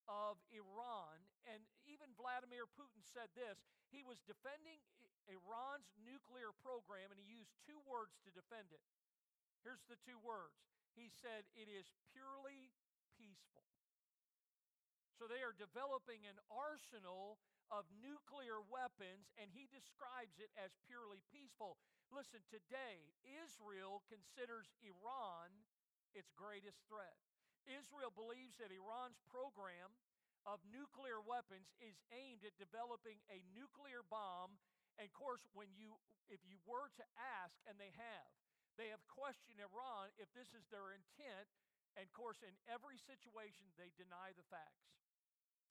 [0.08, 1.24] of Iran.
[1.48, 4.80] And even Vladimir Putin said this he was defending
[5.28, 8.84] Iran's nuclear program, and he used two words to defend it.
[9.62, 10.58] Here's the two words
[10.96, 12.74] He said, It is purely
[13.16, 13.68] peaceful.
[15.16, 17.38] So they are developing an arsenal
[17.70, 21.78] of nuclear weapons, and he describes it as purely peaceful.
[22.12, 25.54] Listen, today, Israel considers Iran
[26.12, 27.16] its greatest threat.
[27.64, 29.96] Israel believes that Iran's program
[30.44, 34.58] of nuclear weapons is aimed at developing a nuclear bomb.
[34.98, 36.02] And of course, when you
[36.32, 37.06] if you were to
[37.44, 38.32] ask, and they have,
[38.80, 41.48] they have questioned Iran if this is their intent.
[42.00, 44.96] And of course, in every situation, they deny the facts.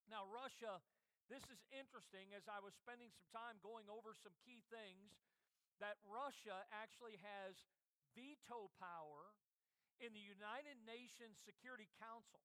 [0.09, 0.85] Now, Russia,
[1.33, 5.17] this is interesting as I was spending some time going over some key things
[5.81, 7.57] that Russia actually has
[8.13, 9.33] veto power
[10.03, 12.43] in the United Nations Security Council.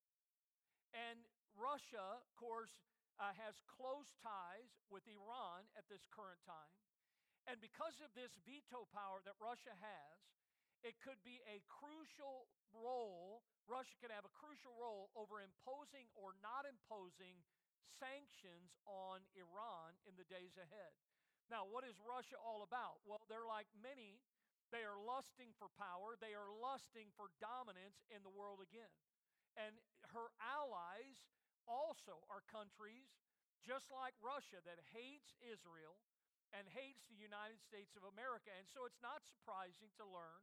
[0.96, 1.20] And
[1.56, 2.72] Russia, of course,
[3.20, 6.76] uh, has close ties with Iran at this current time.
[7.48, 10.18] And because of this veto power that Russia has,
[10.86, 13.42] it could be a crucial role.
[13.66, 17.42] Russia could have a crucial role over imposing or not imposing
[17.98, 20.94] sanctions on Iran in the days ahead.
[21.50, 23.02] Now, what is Russia all about?
[23.02, 24.22] Well, they're like many
[24.74, 28.92] they are lusting for power, they are lusting for dominance in the world again.
[29.56, 29.78] And
[30.12, 31.22] her allies
[31.70, 33.14] also are countries
[33.62, 35.98] just like Russia that hates Israel
[36.54, 38.54] and hates the United States of America.
[38.54, 40.42] And so it's not surprising to learn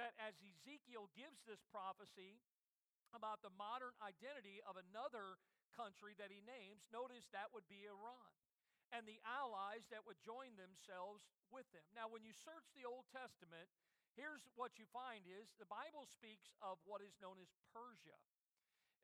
[0.00, 2.40] that as Ezekiel gives this prophecy
[3.12, 5.36] about the modern identity of another
[5.76, 8.32] country that he names, notice that would be Iran.
[8.90, 11.22] and the allies that would join themselves
[11.54, 11.86] with them.
[11.94, 13.70] Now, when you search the Old Testament,
[14.18, 18.18] here's what you find is the Bible speaks of what is known as Persia.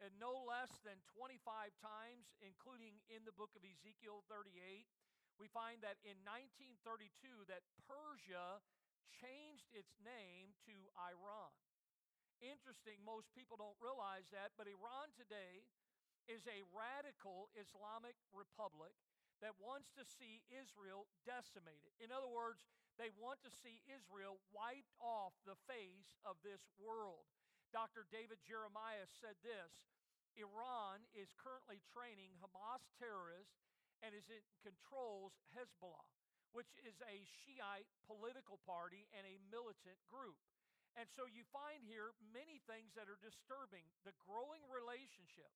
[0.02, 1.38] And no less than 25
[1.78, 4.84] times, including in the book of Ezekiel 38,
[5.38, 8.60] we find that in 1932 that Persia
[9.10, 11.54] changed its name to Iran.
[12.42, 15.64] Interesting, most people don't realize that, but Iran today
[16.28, 18.92] is a radical Islamic republic
[19.44, 21.92] that wants to see Israel decimated.
[22.00, 22.64] In other words,
[22.96, 27.28] they want to see Israel wiped off the face of this world.
[27.70, 28.08] Dr.
[28.08, 29.72] David Jeremiah said this
[30.36, 33.60] Iran is currently training Hamas terrorists
[34.00, 36.04] and is in, controls Hezbollah,
[36.56, 40.40] which is a Shiite political party and a militant group.
[40.96, 45.52] And so you find here many things that are disturbing the growing relationship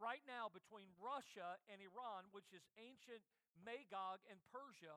[0.00, 3.20] right now between Russia and Iran, which is ancient
[3.60, 4.96] Magog and Persia.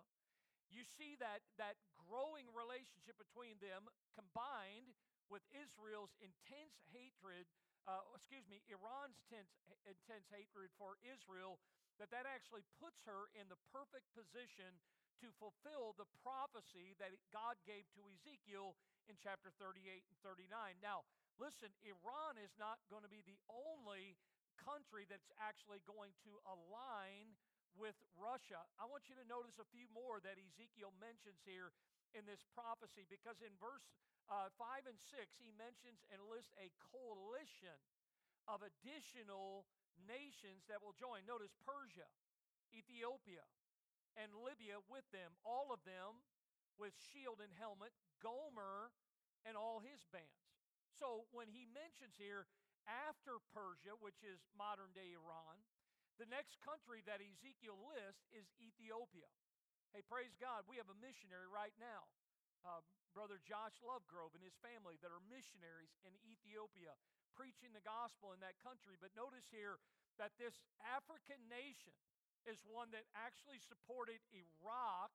[0.71, 1.75] You see that, that
[2.07, 4.95] growing relationship between them combined
[5.27, 7.43] with Israel's intense hatred,
[7.83, 9.51] uh, excuse me, Iran's tense,
[9.83, 11.59] intense hatred for Israel,
[11.99, 14.79] that that actually puts her in the perfect position
[15.21, 18.73] to fulfill the prophecy that God gave to Ezekiel
[19.05, 20.49] in chapter 38 and 39.
[20.81, 21.05] Now,
[21.37, 24.17] listen, Iran is not going to be the only
[24.57, 27.37] country that's actually going to align
[27.77, 28.61] with Russia.
[28.81, 31.71] I want you to notice a few more that Ezekiel mentions here
[32.11, 33.85] in this prophecy because in verse
[34.27, 37.77] uh, 5 and 6, he mentions and lists a coalition
[38.47, 39.67] of additional
[40.07, 41.23] nations that will join.
[41.27, 42.07] Notice Persia,
[42.73, 43.43] Ethiopia,
[44.19, 46.23] and Libya with them, all of them
[46.79, 48.91] with shield and helmet, Gomer
[49.45, 50.49] and all his bands.
[50.97, 52.45] So when he mentions here,
[52.85, 55.61] after Persia, which is modern day Iran,
[56.17, 59.29] the next country that Ezekiel lists is Ethiopia.
[59.93, 62.09] Hey, praise God, we have a missionary right now,
[62.65, 66.95] uh, Brother Josh Lovegrove and his family, that are missionaries in Ethiopia
[67.35, 68.99] preaching the gospel in that country.
[68.99, 69.79] But notice here
[70.19, 71.95] that this African nation
[72.49, 75.11] is one that actually supported Iraq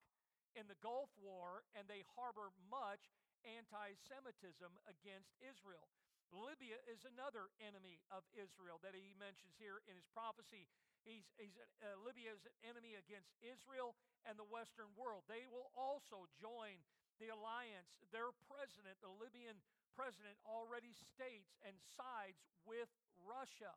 [0.57, 3.13] in the Gulf War, and they harbor much
[3.45, 5.91] anti Semitism against Israel.
[6.35, 10.67] Libya is another enemy of Israel that he mentions here in his prophecy.
[11.07, 13.95] He's, he's uh, Libya is an enemy against Israel
[14.27, 15.23] and the Western world.
[15.31, 16.83] They will also join
[17.23, 17.95] the alliance.
[18.11, 19.63] Their president, the Libyan
[19.95, 22.91] president, already states and sides with
[23.23, 23.73] Russia.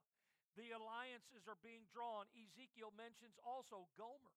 [0.57, 2.25] The alliances are being drawn.
[2.33, 4.35] Ezekiel mentions also Gomer.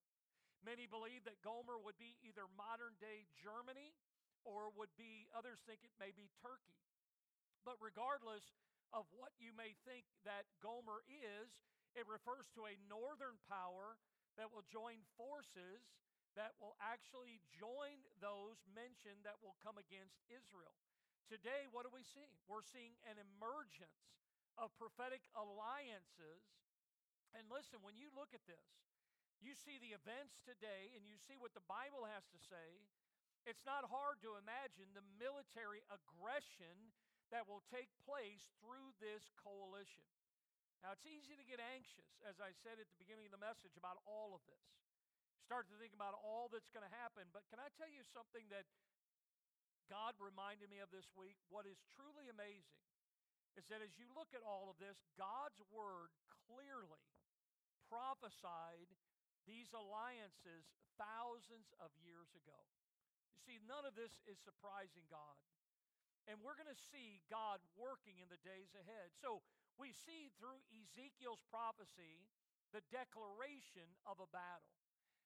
[0.63, 3.91] Many believe that Gomer would be either modern day Germany
[4.47, 6.79] or would be, others think it may be Turkey.
[7.63, 8.43] But regardless
[8.91, 11.49] of what you may think that Gomer is,
[11.95, 13.99] it refers to a northern power
[14.35, 15.83] that will join forces
[16.33, 20.73] that will actually join those mentioned that will come against Israel.
[21.29, 22.33] Today, what are we seeing?
[22.49, 24.01] We're seeing an emergence
[24.57, 26.43] of prophetic alliances.
[27.33, 28.63] And listen, when you look at this,
[29.41, 32.79] you see the events today and you see what the Bible has to say.
[33.43, 36.95] It's not hard to imagine the military aggression
[37.27, 40.07] that will take place through this coalition.
[40.79, 43.75] Now, it's easy to get anxious, as I said at the beginning of the message,
[43.79, 44.63] about all of this.
[45.43, 47.27] Start to think about all that's going to happen.
[47.35, 48.67] But can I tell you something that
[49.91, 51.35] God reminded me of this week?
[51.51, 52.79] What is truly amazing
[53.55, 56.09] is that as you look at all of this, God's word
[56.49, 57.05] clearly
[57.87, 58.89] prophesied
[59.45, 62.57] these alliances thousands of years ago.
[63.37, 65.37] You see, none of this is surprising God.
[66.25, 69.11] And we're going to see God working in the days ahead.
[69.19, 69.43] So
[69.75, 72.23] we see through Ezekiel's prophecy
[72.71, 74.71] the declaration of a battle.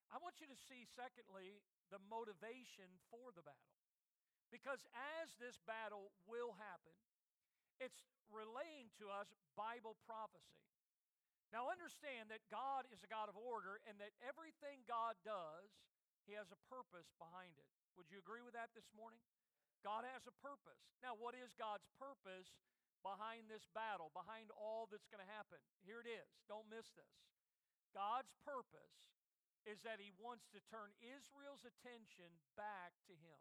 [0.10, 1.62] I want you to see, secondly,
[1.94, 3.78] the motivation for the battle.
[4.50, 4.88] Because
[5.22, 6.96] as this battle will happen,
[7.78, 10.66] it's relaying to us Bible prophecy.
[11.56, 15.72] Now, understand that God is a God of order and that everything God does,
[16.28, 17.70] He has a purpose behind it.
[17.96, 19.24] Would you agree with that this morning?
[19.80, 20.84] God has a purpose.
[21.00, 22.52] Now, what is God's purpose
[23.00, 25.64] behind this battle, behind all that's going to happen?
[25.88, 26.28] Here it is.
[26.52, 27.16] Don't miss this.
[27.96, 29.16] God's purpose
[29.64, 33.40] is that He wants to turn Israel's attention back to Him.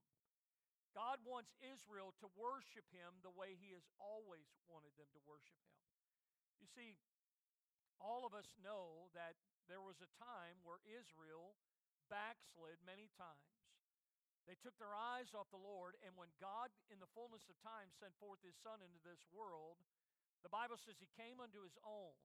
[0.97, 5.61] God wants Israel to worship Him the way He has always wanted them to worship
[5.69, 5.77] Him.
[6.57, 6.97] You see,
[8.01, 9.37] all of us know that
[9.69, 11.53] there was a time where Israel
[12.09, 13.45] backslid many times.
[14.49, 17.93] They took their eyes off the Lord, and when God, in the fullness of time,
[17.93, 19.77] sent forth His Son into this world,
[20.41, 22.17] the Bible says He came unto His own,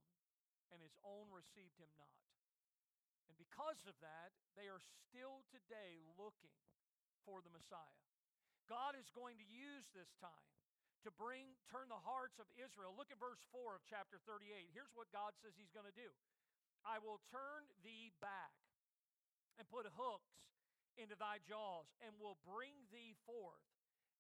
[0.72, 2.24] and His own received Him not.
[3.28, 6.55] And because of that, they are still today looking
[7.28, 8.11] for the Messiah.
[8.70, 10.49] God is going to use this time
[11.01, 12.93] to bring turn the hearts of Israel.
[12.93, 14.70] Look at verse 4 of chapter 38.
[14.74, 16.14] Here's what God says he's going to do.
[16.86, 18.53] I will turn thee back
[19.57, 20.34] and put hooks
[20.97, 23.66] into thy jaws and will bring thee forth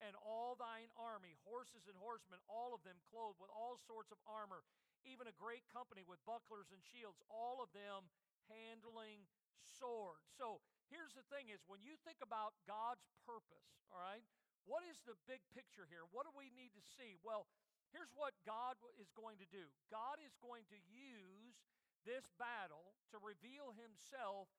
[0.01, 4.17] and all thine army, horses and horsemen, all of them clothed with all sorts of
[4.25, 4.65] armor,
[5.05, 8.09] even a great company with bucklers and shields, all of them
[8.49, 9.29] handling
[9.61, 10.25] swords.
[10.33, 10.61] So
[10.91, 14.23] here's the thing is when you think about God's purpose, all right,
[14.67, 16.05] what is the big picture here?
[16.11, 17.17] What do we need to see?
[17.25, 17.49] Well,
[17.95, 21.57] here's what God is going to do God is going to use
[22.05, 24.51] this battle to reveal himself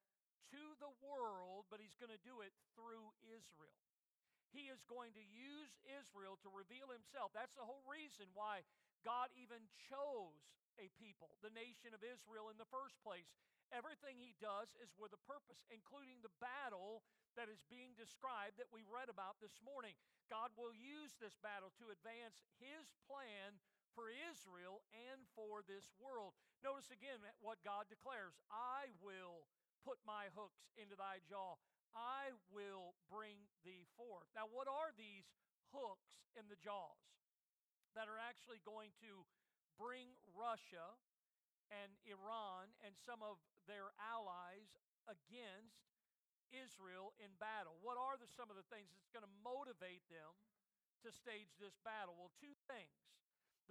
[0.51, 3.83] to the world, but he's going to do it through Israel.
[4.53, 7.33] He is going to use Israel to reveal himself.
[7.33, 8.61] That's the whole reason why
[9.01, 10.45] God even chose
[10.77, 13.29] a people, the nation of Israel, in the first place.
[13.73, 17.01] Everything he does is with a purpose, including the battle
[17.33, 19.97] that is being described that we read about this morning.
[20.29, 23.57] God will use this battle to advance his plan
[23.97, 26.37] for Israel and for this world.
[26.61, 29.49] Notice again what God declares I will
[29.81, 31.59] put my hooks into thy jaw,
[31.93, 34.25] I will bring thee forth.
[34.33, 35.29] Now, what are these
[35.75, 37.01] hooks in the jaws
[37.93, 39.27] that are actually going to
[39.77, 40.97] bring Russia
[41.69, 43.37] and Iran and some of
[43.67, 44.69] their allies
[45.09, 45.83] against
[46.53, 47.75] Israel in battle.
[47.81, 50.31] What are the, some of the things that's going to motivate them
[51.03, 52.13] to stage this battle?
[52.15, 52.93] Well, two things.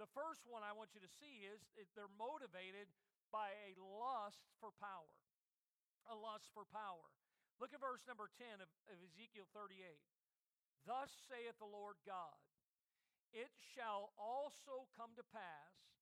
[0.01, 1.61] The first one I want you to see is
[1.93, 2.89] they're motivated
[3.31, 5.15] by a lust for power.
[6.09, 7.07] A lust for power.
[7.61, 9.79] Look at verse number 10 of, of Ezekiel 38.
[10.83, 12.35] Thus saith the Lord God,
[13.31, 15.92] it shall also come to pass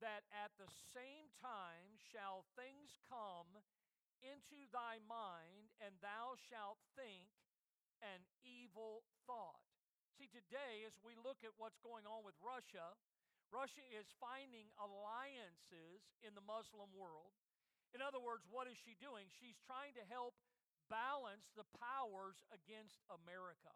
[0.00, 3.50] that at the same time shall things come
[4.22, 7.30] into thy mind, and thou shalt think
[8.02, 9.62] an evil thought.
[10.18, 12.98] See, today, as we look at what's going on with Russia,
[13.54, 17.38] Russia is finding alliances in the Muslim world.
[17.94, 19.30] In other words, what is she doing?
[19.30, 20.36] She's trying to help
[20.90, 23.72] balance the powers against America,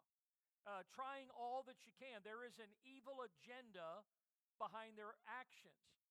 [0.67, 2.21] uh, trying all that she can.
[2.21, 4.05] There is an evil agenda
[4.61, 6.02] behind their actions.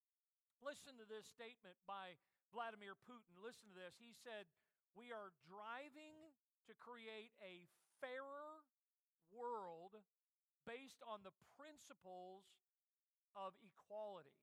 [0.63, 2.15] Listen to this statement by
[2.55, 3.35] Vladimir Putin.
[3.43, 3.99] Listen to this.
[3.99, 4.47] He said,
[4.95, 6.31] We are driving
[6.71, 7.67] to create a
[7.99, 8.63] fairer
[9.35, 9.99] world
[10.63, 12.47] based on the principles
[13.35, 14.39] of equality.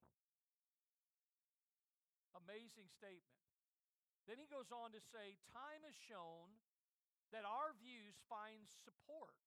[2.36, 3.40] Amazing statement.
[4.28, 6.52] Then he goes on to say, Time has shown
[7.32, 9.40] that our views find support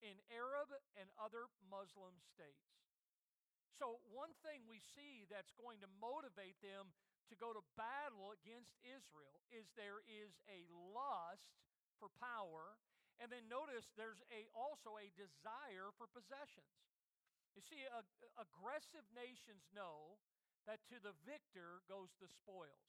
[0.00, 2.88] in Arab and other Muslim states.
[3.80, 6.92] So, one thing we see that's going to motivate them
[7.32, 11.48] to go to battle against Israel is there is a lust
[11.96, 12.76] for power,
[13.16, 16.76] and then notice there's a, also a desire for possessions.
[17.56, 18.04] You see, uh,
[18.36, 20.20] aggressive nations know
[20.68, 22.84] that to the victor goes the spoils.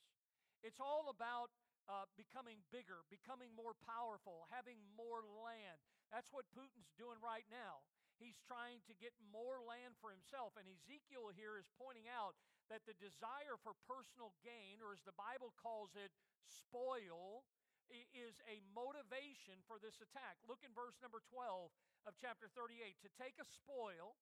[0.60, 1.56] It's all about
[1.88, 5.80] uh, becoming bigger, becoming more powerful, having more land.
[6.12, 7.80] That's what Putin's doing right now.
[8.22, 10.54] He's trying to get more land for himself.
[10.54, 12.38] And Ezekiel here is pointing out
[12.70, 16.14] that the desire for personal gain, or as the Bible calls it,
[16.46, 17.44] spoil,
[18.16, 20.40] is a motivation for this attack.
[20.48, 21.74] Look in verse number 12
[22.08, 24.16] of chapter 38 to take a spoil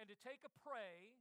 [0.00, 1.14] and to take a prey,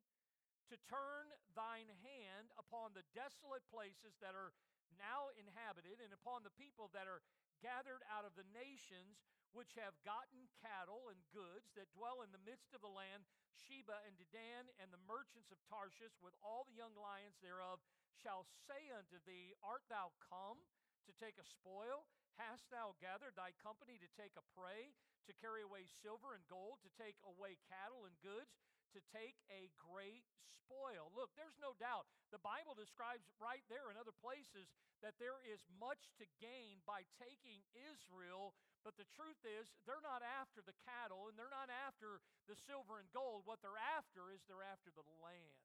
[0.74, 4.56] to turn thine hand upon the desolate places that are
[4.98, 7.22] now inhabited, and upon the people that are
[7.62, 9.22] gathered out of the nations
[9.54, 13.24] which have gotten cattle and goods that dwell in the midst of the land,
[13.54, 17.80] Sheba and Dedan and the merchants of Tarshish with all the young lions thereof
[18.18, 20.66] shall say unto thee, Art thou come
[21.06, 22.10] to take a spoil?
[22.42, 24.98] Hast thou gathered thy company to take a prey,
[25.30, 28.58] to carry away silver and gold, to take away cattle and goods,
[28.94, 30.24] to take a great
[30.64, 31.12] spoil.
[31.12, 32.08] Look, there's no doubt.
[32.32, 34.72] The Bible describes right there in other places
[35.04, 40.24] that there is much to gain by taking Israel, but the truth is, they're not
[40.24, 43.44] after the cattle and they're not after the silver and gold.
[43.44, 45.60] What they're after is they're after the land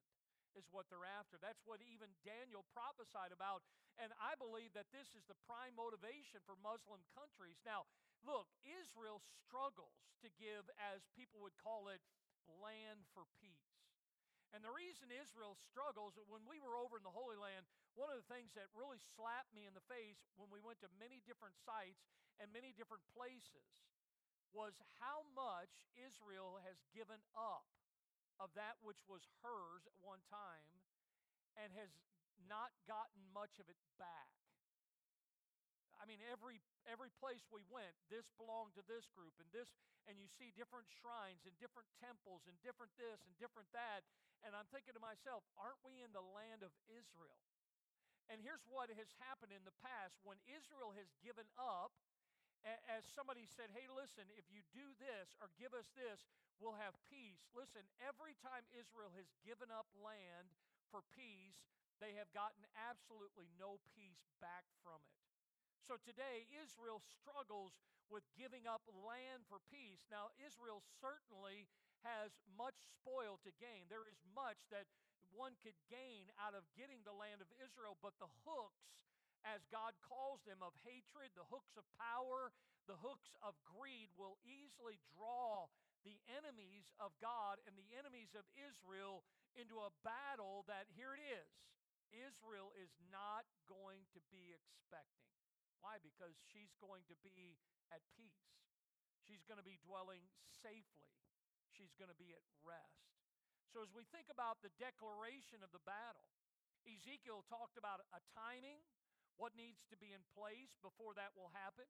[0.57, 1.37] is what they're after.
[1.37, 3.61] That's what even Daniel prophesied about.
[4.01, 7.59] And I believe that this is the prime motivation for Muslim countries.
[7.67, 7.85] Now,
[8.25, 12.01] look, Israel struggles to give, as people would call it,
[12.59, 13.69] land for peace.
[14.49, 18.17] And the reason Israel struggles, when we were over in the Holy Land, one of
[18.17, 21.53] the things that really slapped me in the face when we went to many different
[21.61, 22.01] sites
[22.41, 23.69] and many different places
[24.49, 27.69] was how much Israel has given up
[28.41, 30.65] of that which was hers at one time
[31.59, 31.93] and has
[32.49, 34.33] not gotten much of it back.
[35.99, 39.67] I mean, every every place we went, this belonged to this group, and this,
[40.07, 44.07] and you see different shrines and different temples and different this and different that.
[44.41, 47.43] And I'm thinking to myself, aren't we in the land of Israel?
[48.31, 51.91] And here's what has happened in the past when Israel has given up,
[52.63, 56.29] as somebody said, hey, listen, if you do this or give us this,
[56.61, 57.41] we'll have peace.
[57.57, 60.53] Listen, every time Israel has given up land
[60.93, 61.57] for peace,
[61.99, 65.18] they have gotten absolutely no peace back from it.
[65.89, 67.73] So today, Israel struggles
[68.13, 70.05] with giving up land for peace.
[70.13, 71.65] Now, Israel certainly
[72.05, 73.89] has much spoil to gain.
[73.89, 74.85] There is much that
[75.33, 79.01] one could gain out of getting the land of Israel, but the hooks,
[79.41, 82.53] as God calls them, of hatred, the hooks of power,
[82.85, 85.73] the hooks of greed will easily draw
[86.05, 89.25] the enemies of God and the enemies of Israel
[89.57, 91.49] into a battle that, here it is,
[92.13, 95.25] Israel is not going to be expecting.
[95.79, 95.99] Why?
[96.03, 97.59] Because she's going to be
[97.91, 98.51] at peace.
[99.23, 100.23] She's going to be dwelling
[100.63, 101.11] safely.
[101.71, 103.07] She's going to be at rest.
[103.69, 106.25] So, as we think about the declaration of the battle,
[106.89, 108.81] Ezekiel talked about a timing,
[109.37, 111.85] what needs to be in place before that will happen.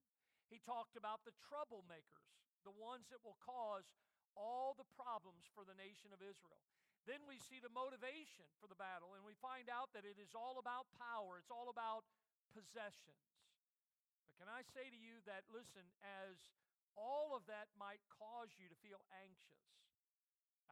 [0.52, 2.36] He talked about the troublemakers,
[2.68, 3.88] the ones that will cause
[4.36, 6.62] all the problems for the nation of Israel.
[7.08, 10.36] Then we see the motivation for the battle, and we find out that it is
[10.36, 12.04] all about power, it's all about
[12.52, 13.28] possessions.
[14.40, 16.40] Can I say to you that, listen, as
[16.96, 19.68] all of that might cause you to feel anxious,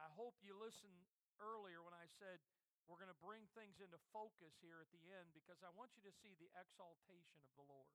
[0.00, 1.04] I hope you listened
[1.36, 2.40] earlier when I said
[2.88, 6.02] we're going to bring things into focus here at the end because I want you
[6.08, 7.92] to see the exaltation of the Lord.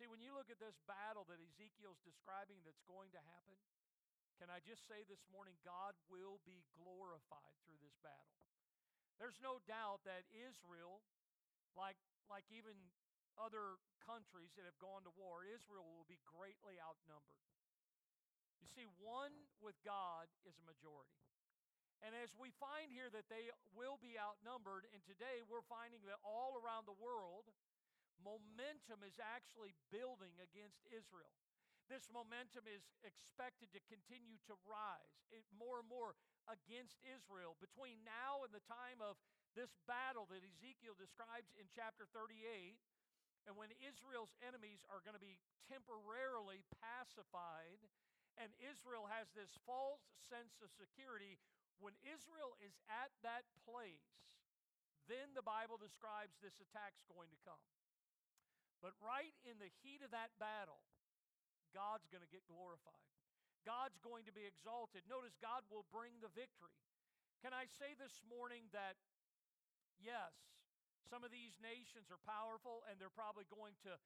[0.00, 3.60] See, when you look at this battle that Ezekiel's describing that's going to happen,
[4.40, 8.40] can I just say this morning, God will be glorified through this battle.
[9.20, 11.04] There's no doubt that Israel,
[11.76, 12.00] like,
[12.32, 12.72] like even
[13.38, 17.42] other countries that have gone to war, Israel will be greatly outnumbered.
[18.60, 21.20] You see, one with God is a majority.
[22.00, 26.16] And as we find here that they will be outnumbered, and today we're finding that
[26.24, 27.48] all around the world,
[28.24, 31.36] momentum is actually building against Israel.
[31.92, 36.14] This momentum is expected to continue to rise it, more and more
[36.46, 37.58] against Israel.
[37.58, 39.18] Between now and the time of
[39.58, 42.78] this battle that Ezekiel describes in chapter 38,
[43.48, 47.80] and when Israel's enemies are going to be temporarily pacified,
[48.40, 51.40] and Israel has this false sense of security,
[51.80, 54.04] when Israel is at that place,
[55.08, 57.60] then the Bible describes this attack's going to come.
[58.84, 60.80] But right in the heat of that battle,
[61.76, 63.08] God's going to get glorified.
[63.64, 65.04] God's going to be exalted.
[65.04, 66.72] Notice God will bring the victory.
[67.44, 68.96] Can I say this morning that,
[70.00, 70.32] yes,
[71.08, 73.96] some of these nations are powerful and they're probably going to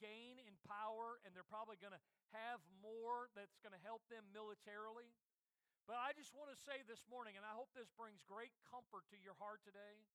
[0.00, 4.24] gain in power and they're probably going to have more that's going to help them
[4.32, 5.12] militarily.
[5.84, 9.06] But I just want to say this morning, and I hope this brings great comfort
[9.10, 10.06] to your heart today,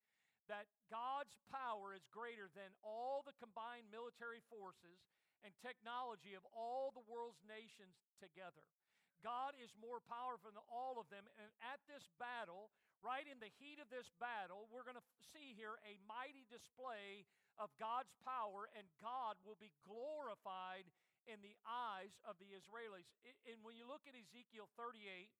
[0.48, 5.04] that God's power is greater than all the combined military forces
[5.42, 8.66] and technology of all the world's nations together.
[9.26, 11.26] God is more powerful than all of them.
[11.42, 12.70] And at this battle,
[13.02, 17.26] right in the heat of this battle, we're going to see here a mighty display
[17.58, 20.86] of God's power, and God will be glorified
[21.26, 23.10] in the eyes of the Israelis.
[23.50, 25.34] And when you look at Ezekiel 38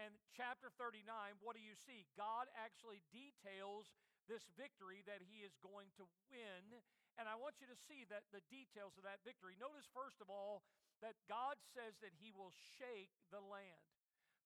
[0.00, 1.04] and chapter 39,
[1.44, 2.08] what do you see?
[2.16, 3.92] God actually details
[4.24, 6.80] this victory that he is going to win.
[7.20, 9.56] And I want you to see that the details of that victory.
[9.60, 10.64] Notice, first of all,
[11.04, 13.84] that God says that he will shake the land.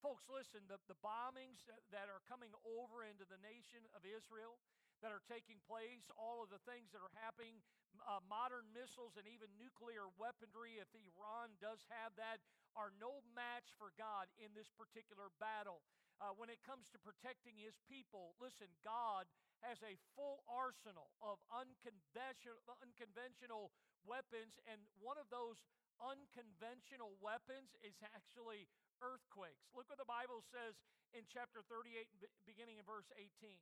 [0.00, 4.56] Folks, listen, the, the bombings that are coming over into the nation of Israel,
[5.04, 7.60] that are taking place, all of the things that are happening,
[8.04, 12.40] uh, modern missiles and even nuclear weaponry, if Iran does have that,
[12.76, 15.80] are no match for God in this particular battle.
[16.20, 19.24] Uh, when it comes to protecting his people, listen, God
[19.64, 23.72] has a full arsenal of unconventional, unconventional
[24.04, 25.64] weapons, and one of those
[26.00, 28.66] unconventional weapons is actually
[29.00, 29.68] earthquakes.
[29.72, 30.80] Look what the Bible says
[31.12, 32.08] in chapter 38,
[32.44, 33.60] beginning in verse 18.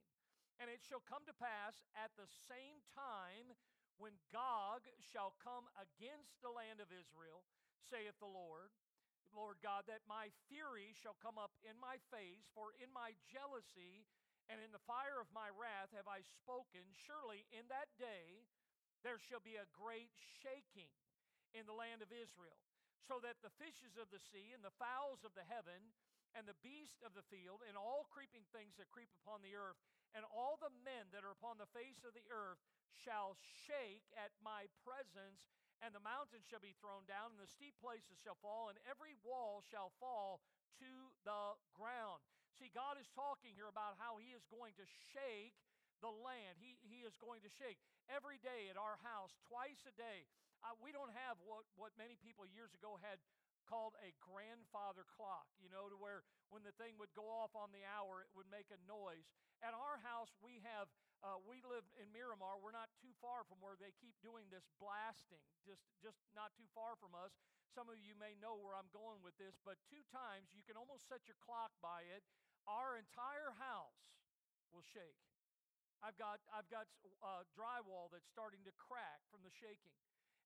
[0.59, 3.55] And it shall come to pass at the same time
[3.99, 7.47] when Gog shall come against the land of Israel,
[7.79, 8.71] saith the Lord,
[9.35, 14.07] Lord God, that my fury shall come up in my face, for in my jealousy
[14.49, 16.89] and in the fire of my wrath have I spoken.
[16.97, 18.49] Surely in that day
[19.05, 20.91] there shall be a great shaking
[21.57, 22.59] in the land of Israel,
[23.05, 25.95] so that the fishes of the sea and the fowls of the heaven
[26.37, 29.81] and the beasts of the field and all creeping things that creep upon the earth
[30.13, 32.61] and all the men that are upon the face of the earth
[32.93, 37.79] shall shake at my presence and the mountains shall be thrown down, and the steep
[37.79, 40.43] places shall fall, and every wall shall fall
[40.83, 40.91] to
[41.23, 42.19] the ground.
[42.59, 45.55] See, God is talking here about how He is going to shake
[46.03, 46.59] the land.
[46.59, 47.79] He, he is going to shake
[48.11, 50.27] every day at our house, twice a day.
[50.63, 53.23] Uh, we don't have what, what many people years ago had
[53.69, 57.69] called a grandfather clock, you know, to where when the thing would go off on
[57.71, 59.29] the hour, it would make a noise.
[59.61, 60.89] At our house, we have,
[61.21, 62.57] uh, we live in Miramar.
[62.57, 66.67] We're not too far from where they keep doing this blasting, just, just not too
[66.73, 67.37] far from us.
[67.77, 70.81] Some of you may know where I'm going with this, but two times you can
[70.81, 72.25] almost set your clock by it.
[72.65, 74.01] Our entire house
[74.73, 75.21] will shake.
[76.01, 76.89] I've got, I've got
[77.21, 79.93] uh, drywall that's starting to crack from the shaking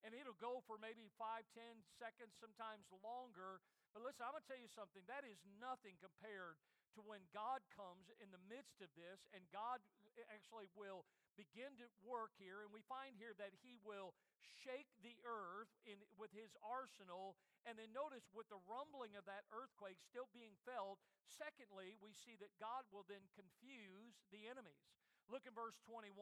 [0.03, 3.63] and it'll go for maybe five, ten seconds, sometimes longer.
[3.95, 5.03] But listen, I'm going to tell you something.
[5.07, 6.59] That is nothing compared
[6.99, 9.81] to when God comes in the midst of this, and God
[10.19, 11.09] eh, actually will
[11.41, 12.61] begin to work here.
[12.61, 14.13] And we find here that He will
[14.61, 17.39] shake the earth in, with His arsenal.
[17.65, 21.01] And then notice with the rumbling of that earthquake still being felt.
[21.25, 24.85] Secondly, we see that God will then confuse the enemies.
[25.31, 26.13] Look in verse 21.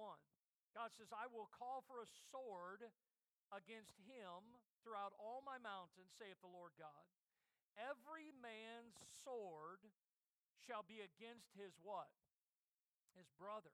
[0.70, 2.86] God says, I will call for a sword
[3.50, 7.06] against him throughout all my mountains, saith the Lord God.
[7.78, 9.84] Every man's sword
[10.66, 12.10] shall be against his what?
[13.14, 13.72] His brother.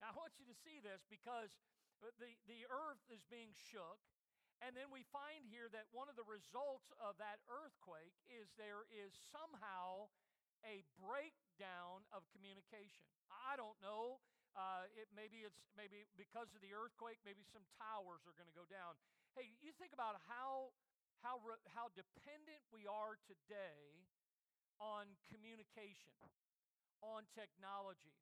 [0.00, 1.52] Now, I want you to see this because
[2.00, 4.00] the, the earth is being shook.
[4.64, 8.88] And then we find here that one of the results of that earthquake is there
[8.88, 10.08] is somehow
[10.64, 13.04] a breakdown of communication.
[13.28, 14.24] I don't know
[14.56, 18.56] uh, it, maybe it's maybe because of the earthquake, maybe some towers are going to
[18.56, 18.96] go down.
[19.36, 20.72] Hey, you think about how
[21.20, 24.08] how re, how dependent we are today
[24.80, 26.16] on communication,
[27.04, 28.16] on technology.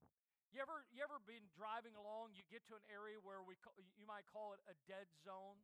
[0.50, 2.34] You ever you ever been driving along?
[2.34, 3.54] You get to an area where we
[3.94, 5.58] you might call it a dead zone,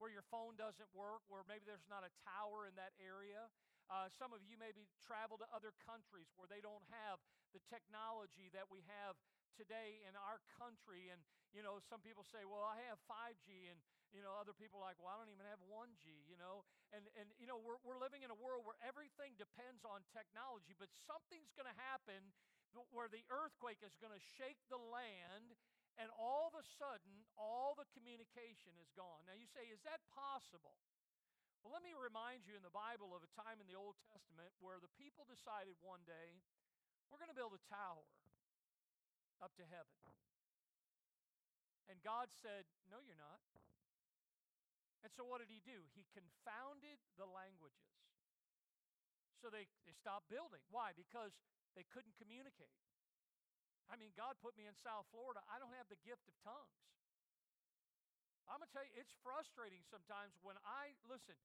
[0.00, 3.48] where your phone doesn't work, where maybe there's not a tower in that area.
[3.88, 7.20] Uh, some of you maybe travel to other countries where they don't have
[7.56, 9.16] the technology that we have
[9.56, 11.08] today in our country.
[11.08, 11.24] And,
[11.56, 13.72] you know, some people say, well, I have 5G.
[13.72, 13.80] And,
[14.12, 16.68] you know, other people are like, well, I don't even have 1G, you know.
[16.92, 20.76] And, and you know, we're, we're living in a world where everything depends on technology,
[20.76, 22.20] but something's going to happen
[22.92, 25.56] where the earthquake is going to shake the land
[25.98, 29.26] and all of a sudden all the communication is gone.
[29.26, 30.78] Now you say, is that possible?
[31.68, 34.56] Well, let me remind you in the Bible of a time in the Old Testament
[34.56, 36.40] where the people decided one day,
[37.12, 38.08] we're going to build a tower
[39.44, 39.92] up to heaven.
[41.92, 43.44] And God said, No, you're not.
[45.04, 45.84] And so what did he do?
[45.92, 47.92] He confounded the languages.
[49.36, 50.64] So they, they stopped building.
[50.72, 50.96] Why?
[50.96, 51.36] Because
[51.76, 52.80] they couldn't communicate.
[53.92, 55.44] I mean, God put me in South Florida.
[55.52, 56.80] I don't have the gift of tongues.
[58.48, 61.36] I'm going to tell you, it's frustrating sometimes when I, listen,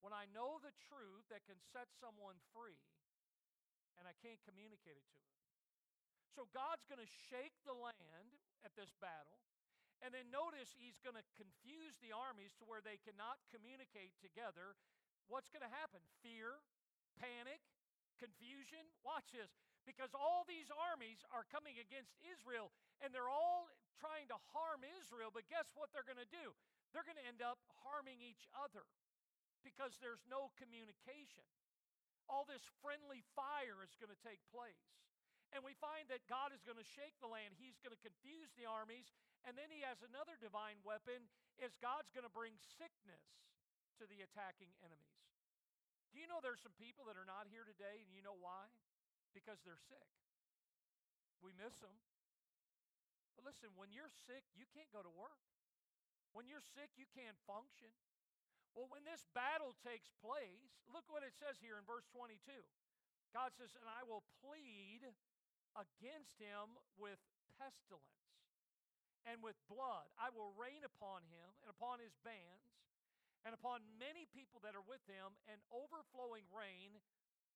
[0.00, 2.80] when I know the truth that can set someone free
[4.00, 5.36] and I can't communicate it to them.
[6.32, 8.32] So God's going to shake the land
[8.64, 9.36] at this battle.
[10.00, 14.72] And then notice he's going to confuse the armies to where they cannot communicate together.
[15.28, 16.00] What's going to happen?
[16.24, 16.64] Fear,
[17.20, 17.60] panic,
[18.16, 18.80] confusion.
[19.04, 19.52] Watch this.
[19.84, 22.72] Because all these armies are coming against Israel
[23.04, 23.68] and they're all
[24.00, 25.28] trying to harm Israel.
[25.28, 26.56] But guess what they're going to do?
[26.96, 28.88] They're going to end up harming each other
[29.62, 31.46] because there's no communication.
[32.30, 34.86] All this friendly fire is going to take place.
[35.50, 37.58] And we find that God is going to shake the land.
[37.58, 39.10] He's going to confuse the armies.
[39.42, 41.26] And then he has another divine weapon
[41.58, 43.26] is God's going to bring sickness
[43.98, 45.18] to the attacking enemies.
[46.14, 48.70] Do you know there's some people that are not here today and you know why?
[49.34, 50.10] Because they're sick.
[51.42, 51.94] We miss them.
[53.34, 55.38] But listen, when you're sick, you can't go to work.
[56.30, 57.90] When you're sick, you can't function.
[58.74, 62.38] Well, when this battle takes place, look what it says here in verse 22.
[63.34, 65.06] God says, And I will plead
[65.74, 67.18] against him with
[67.58, 68.30] pestilence
[69.26, 70.10] and with blood.
[70.18, 72.70] I will rain upon him and upon his bands
[73.44, 77.00] and upon many people that are with him, and overflowing rain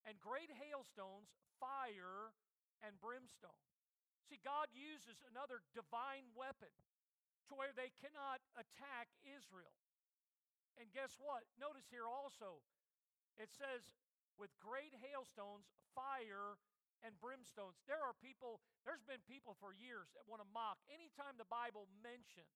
[0.08, 1.28] and great hailstones,
[1.60, 2.32] fire
[2.80, 3.64] and brimstone.
[4.24, 6.72] See, God uses another divine weapon
[7.48, 9.76] to where they cannot attack Israel.
[10.80, 11.46] And guess what?
[11.56, 12.62] Notice here also,
[13.38, 13.86] it says,
[14.34, 16.58] with great hailstones, fire,
[17.06, 17.78] and brimstones.
[17.86, 21.86] There are people, there's been people for years that want to mock anytime the Bible
[22.00, 22.50] mentions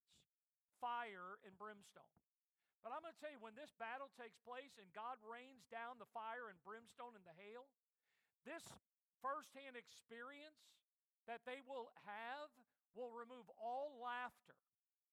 [0.80, 2.16] fire and brimstone.
[2.80, 5.98] But I'm going to tell you, when this battle takes place and God rains down
[5.98, 7.66] the fire and brimstone and the hail,
[8.46, 8.64] this
[9.18, 10.62] firsthand experience
[11.26, 12.48] that they will have
[12.94, 14.56] will remove all laughter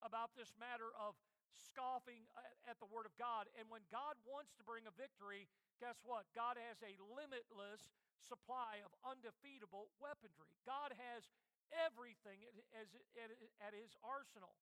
[0.06, 1.18] about this matter of
[1.58, 3.48] scoffing uh, at the Word of God.
[3.56, 5.48] And when God wants to bring a victory,
[5.80, 6.28] guess what?
[6.36, 10.56] God has a limitless supply of undefeatable weaponry.
[10.64, 11.28] God has
[11.74, 12.46] everything
[12.78, 14.54] at his arsenal.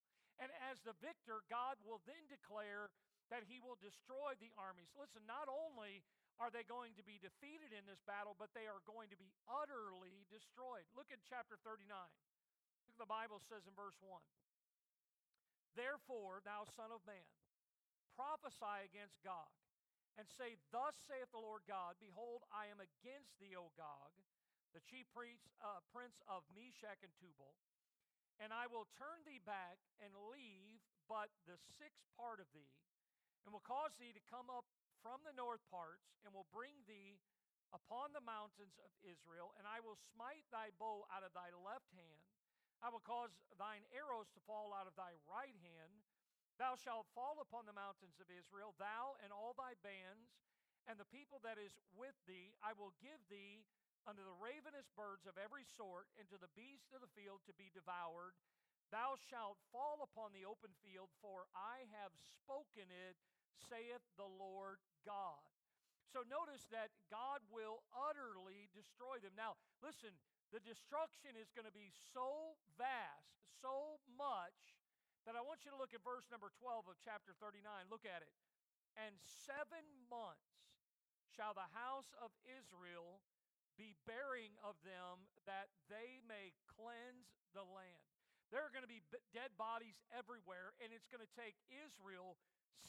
[0.42, 2.90] And as the victor, God will then declare
[3.30, 4.90] that he will destroy the armies.
[4.98, 6.02] Listen, not only
[6.42, 9.30] are they going to be defeated in this battle, but they are going to be
[9.46, 10.84] utterly destroyed.
[10.98, 11.86] Look at chapter 39.
[11.86, 14.18] Look the Bible says in verse 1.
[15.74, 17.28] Therefore, thou son of man,
[18.14, 19.50] prophesy against Gog,
[20.14, 24.14] and say, Thus saith the Lord God, Behold, I am against thee, O Gog,
[24.70, 27.58] the chief priest, uh, prince of Meshech and Tubal,
[28.38, 32.74] and I will turn thee back and leave but the sixth part of thee,
[33.44, 34.66] and will cause thee to come up
[35.02, 37.20] from the north parts, and will bring thee
[37.74, 41.90] upon the mountains of Israel, and I will smite thy bow out of thy left
[41.92, 42.33] hand.
[42.84, 46.04] I will cause thine arrows to fall out of thy right hand.
[46.60, 50.36] Thou shalt fall upon the mountains of Israel, thou and all thy bands,
[50.84, 52.52] and the people that is with thee.
[52.60, 53.64] I will give thee
[54.04, 57.56] unto the ravenous birds of every sort, and to the beasts of the field to
[57.56, 58.36] be devoured.
[58.92, 63.16] Thou shalt fall upon the open field, for I have spoken it,
[63.56, 64.76] saith the Lord
[65.08, 65.40] God.
[66.12, 69.34] So notice that God will utterly destroy them.
[69.34, 70.14] Now, listen,
[70.54, 74.54] the destruction is going to be so vast, so much,
[75.26, 77.66] that I want you to look at verse number 12 of chapter 39.
[77.90, 78.30] Look at it.
[78.94, 80.78] And seven months
[81.34, 83.18] shall the house of Israel
[83.74, 88.06] be bearing of them that they may cleanse the land.
[88.54, 89.02] There are going to be
[89.34, 92.38] dead bodies everywhere, and it's going to take Israel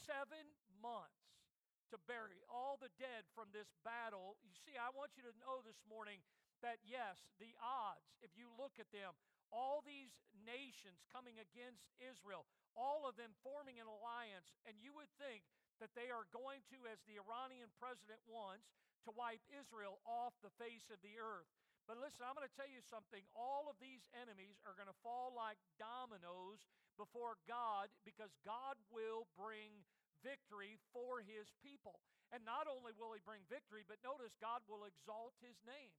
[0.05, 0.45] seven
[0.77, 1.41] months
[1.89, 4.37] to bury all the dead from this battle.
[4.45, 6.21] You see, I want you to know this morning
[6.63, 9.15] that yes, the odds, if you look at them,
[9.53, 10.11] all these
[10.43, 12.43] nations coming against Israel,
[12.75, 15.47] all of them forming an alliance, and you would think
[15.79, 18.67] that they are going to, as the Iranian president wants,
[19.07, 21.47] to wipe Israel off the face of the earth.
[21.85, 23.21] But listen, I'm going to tell you something.
[23.37, 26.65] All of these enemies are going to fall like dominoes
[26.97, 29.85] before God because God will bring
[30.25, 32.01] victory for his people.
[32.33, 35.93] And not only will he bring victory, but notice God will exalt his name.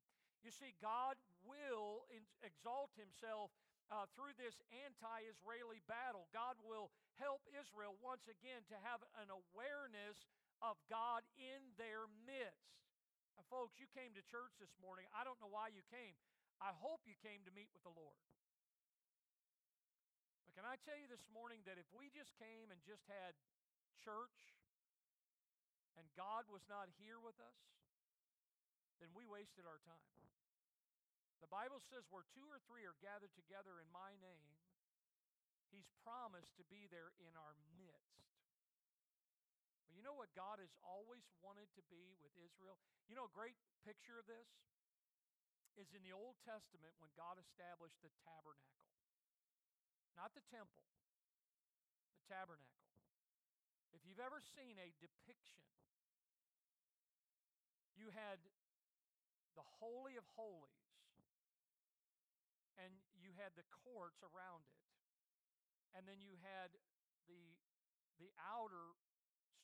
[0.47, 2.07] You see, God will
[2.39, 3.51] exalt himself
[3.91, 6.31] uh, through this anti Israeli battle.
[6.31, 10.31] God will help Israel once again to have an awareness
[10.63, 12.79] of God in their midst.
[13.35, 15.11] Now, folks, you came to church this morning.
[15.11, 16.15] I don't know why you came.
[16.63, 18.23] I hope you came to meet with the Lord.
[20.47, 23.35] But can I tell you this morning that if we just came and just had
[23.99, 24.55] church
[25.99, 27.59] and God was not here with us,
[29.01, 30.17] then we wasted our time.
[31.45, 34.57] The Bible says, where two or three are gathered together in my name,
[35.71, 38.25] He's promised to be there in our midst.
[39.85, 42.79] Well, you know what God has always wanted to be with Israel?
[43.11, 44.49] You know, a great picture of this
[45.77, 48.89] is in the Old Testament when God established the tabernacle.
[50.17, 50.81] Not the temple,
[52.17, 52.89] the tabernacle.
[53.93, 55.61] If you've ever seen a depiction,
[58.01, 58.41] you had
[59.57, 60.85] the Holy of Holies,
[62.77, 64.85] and you had the courts around it,
[65.97, 66.77] and then you had
[67.27, 67.57] the,
[68.21, 68.95] the outer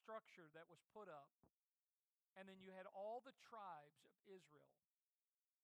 [0.00, 1.30] structure that was put up,
[2.34, 4.72] and then you had all the tribes of Israel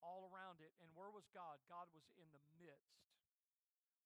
[0.05, 0.71] all around it.
[0.79, 1.59] And where was God?
[1.67, 3.03] God was in the midst.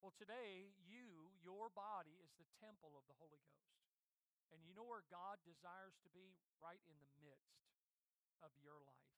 [0.00, 3.76] Well, today, you, your body, is the temple of the Holy Ghost.
[4.50, 6.34] And you know where God desires to be?
[6.58, 7.62] Right in the midst
[8.42, 9.11] of your life.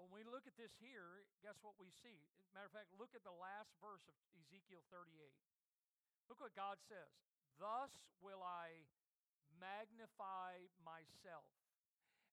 [0.00, 2.24] When we look at this here, guess what we see?
[2.56, 5.12] Matter of fact, look at the last verse of Ezekiel 38.
[6.32, 7.12] Look what God says.
[7.60, 7.92] Thus
[8.24, 8.88] will I
[9.60, 11.44] magnify myself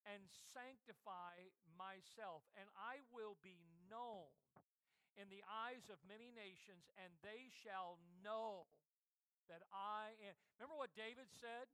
[0.08, 0.24] and
[0.56, 3.60] sanctify myself, and I will be
[3.92, 4.32] known
[5.20, 8.72] in the eyes of many nations, and they shall know
[9.52, 10.40] that I am.
[10.56, 11.68] Remember what David said?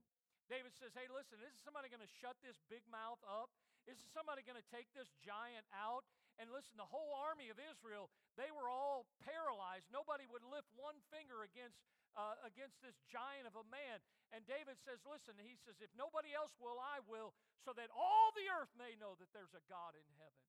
[0.49, 3.53] David says, Hey, listen, is somebody going to shut this big mouth up?
[3.88, 6.07] Is somebody going to take this giant out?
[6.41, 8.09] And listen, the whole army of Israel,
[8.39, 9.86] they were all paralyzed.
[9.93, 11.77] Nobody would lift one finger against,
[12.17, 14.01] uh, against this giant of a man.
[14.34, 18.34] And David says, Listen, he says, If nobody else will, I will, so that all
[18.34, 20.41] the earth may know that there's a God in heaven.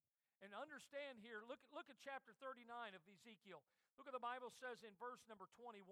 [0.42, 2.66] And understand here, look, look at chapter 39
[2.96, 3.64] of Ezekiel.
[3.96, 5.84] Look what the Bible says in verse number 21.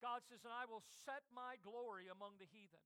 [0.00, 2.82] God says, And I will set my glory among the heathen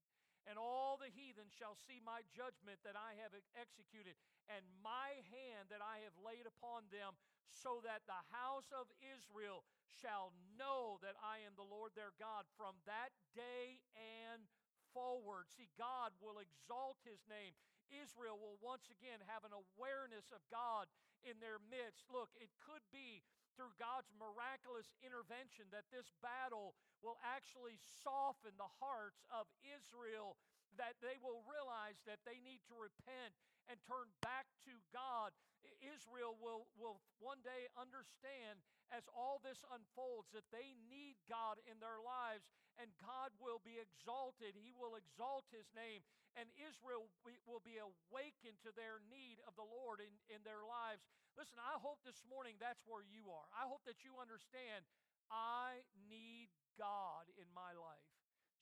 [0.48, 4.16] and all the heathen shall see my judgment that I have executed,
[4.48, 7.16] and my hand that I have laid upon them,
[7.50, 9.66] so that the house of Israel
[10.00, 14.46] shall know that I am the Lord their God from that day and
[14.94, 15.50] forward.
[15.50, 17.54] See, God will exalt his name.
[17.90, 20.86] Israel will once again have an awareness of God
[21.26, 22.06] in their midst.
[22.06, 23.22] Look, it could be
[23.54, 30.36] through God's miraculous intervention that this battle will actually soften the hearts of Israel,
[30.78, 33.34] that they will realize that they need to repent
[33.70, 35.34] and turn back to God.
[35.80, 38.60] Israel will, will one day understand
[38.92, 43.80] as all this unfolds that they need God in their lives and God will be
[43.80, 44.56] exalted.
[44.56, 46.04] He will exalt His name
[46.36, 47.08] and Israel
[47.48, 51.06] will be awakened to their need of the Lord in, in their lives.
[51.34, 53.46] Listen, I hope this morning that's where you are.
[53.54, 54.84] I hope that you understand
[55.30, 58.19] I need God in my life.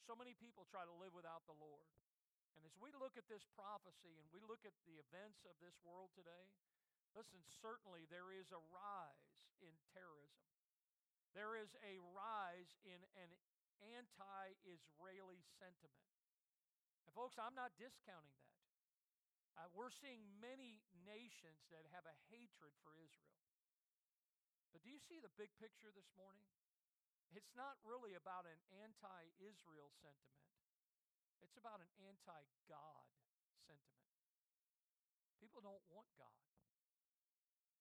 [0.08, 1.84] So many people try to live without the Lord.
[2.56, 5.76] And as we look at this prophecy and we look at the events of this
[5.84, 6.48] world today,
[7.12, 10.48] listen, certainly there is a rise in terrorism.
[11.36, 13.36] There is a rise in an
[13.84, 16.08] anti Israeli sentiment.
[17.04, 18.56] And, folks, I'm not discounting that.
[19.60, 23.44] Uh, we're seeing many nations that have a hatred for Israel.
[24.72, 26.48] But do you see the big picture this morning?
[27.36, 30.48] It's not really about an anti Israel sentiment,
[31.44, 33.08] it's about an anti God
[33.64, 34.08] sentiment.
[35.38, 36.44] People don't want God.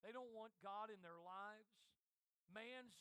[0.06, 1.74] They don't want God in their lives.
[2.54, 2.96] Man's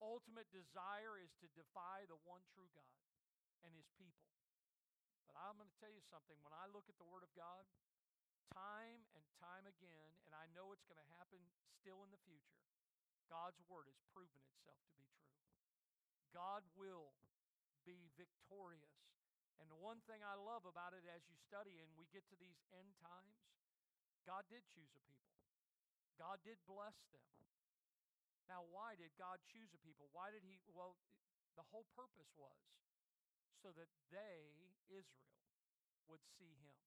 [0.00, 2.98] ultimate desire is to defy the one true God
[3.62, 4.26] and his people.
[5.28, 6.38] But I'm going to tell you something.
[6.40, 7.68] When I look at the Word of God,
[8.54, 11.42] time and time again, and I know it's going to happen
[11.78, 12.64] still in the future,
[13.28, 15.28] God's Word has proven itself to be true.
[16.32, 17.14] God will
[17.86, 18.98] be victorious
[19.58, 22.38] and the one thing I love about it as you study and we get to
[22.38, 23.34] these end times,
[24.22, 25.34] God did choose a people.
[26.14, 27.26] God did bless them.
[28.46, 30.08] Now, why did God choose a people?
[30.14, 30.62] Why did He?
[30.72, 30.96] Well,
[31.58, 32.56] the whole purpose was
[33.60, 35.36] so that they, Israel,
[36.06, 36.78] would see Him.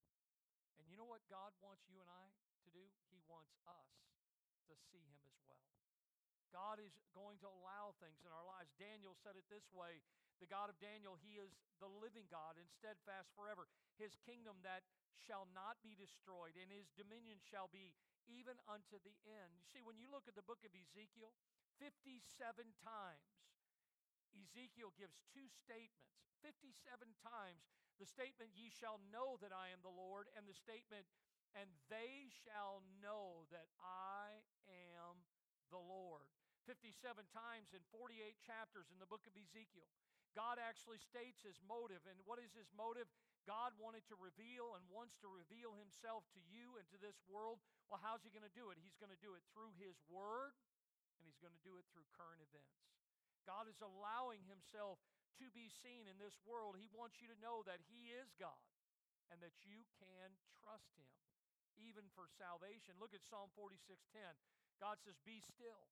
[0.79, 2.33] And you know what God wants you and I
[2.65, 2.81] to do?
[3.13, 3.91] He wants us
[4.71, 5.80] to see Him as well.
[6.51, 8.75] God is going to allow things in our lives.
[8.77, 10.03] Daniel said it this way
[10.41, 13.69] the God of Daniel, He is the living God and steadfast forever.
[14.01, 14.81] His kingdom that
[15.13, 17.93] shall not be destroyed, and His dominion shall be
[18.25, 19.53] even unto the end.
[19.53, 21.29] You see, when you look at the book of Ezekiel,
[21.77, 22.17] 57
[22.81, 23.29] times,
[24.33, 26.09] Ezekiel gives two statements.
[26.41, 26.73] 57
[27.21, 27.69] times
[28.01, 31.05] the statement, Ye shall know that I am the Lord, and the statement,
[31.53, 35.21] And they shall know that I am
[35.69, 36.30] the Lord.
[36.65, 36.93] 57
[37.31, 39.89] times in 48 chapters in the book of Ezekiel.
[40.31, 42.03] God actually states his motive.
[42.07, 43.11] And what is his motive?
[43.43, 47.59] God wanted to reveal and wants to reveal himself to you and to this world.
[47.91, 48.79] Well, how's he going to do it?
[48.79, 50.55] He's going to do it through his word
[51.19, 52.81] and he's going to do it through current events.
[53.43, 55.01] God is allowing himself
[55.41, 56.77] to be seen in this world.
[56.77, 58.61] He wants you to know that he is God
[59.33, 61.09] and that you can trust him
[61.81, 62.97] even for salvation.
[63.01, 64.37] Look at Psalm 46:10.
[64.77, 65.89] God says, "Be still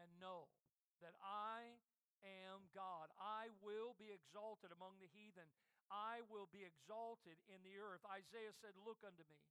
[0.00, 0.52] and know
[1.00, 1.80] that I
[2.22, 3.10] am God.
[3.18, 5.50] I will be exalted among the heathen.
[5.90, 8.00] I will be exalted in the earth.
[8.08, 9.42] Isaiah said, Look unto me,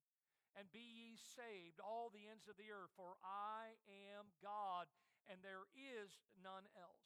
[0.58, 3.78] and be ye saved, all the ends of the earth, for I
[4.16, 4.90] am God,
[5.30, 7.06] and there is none else.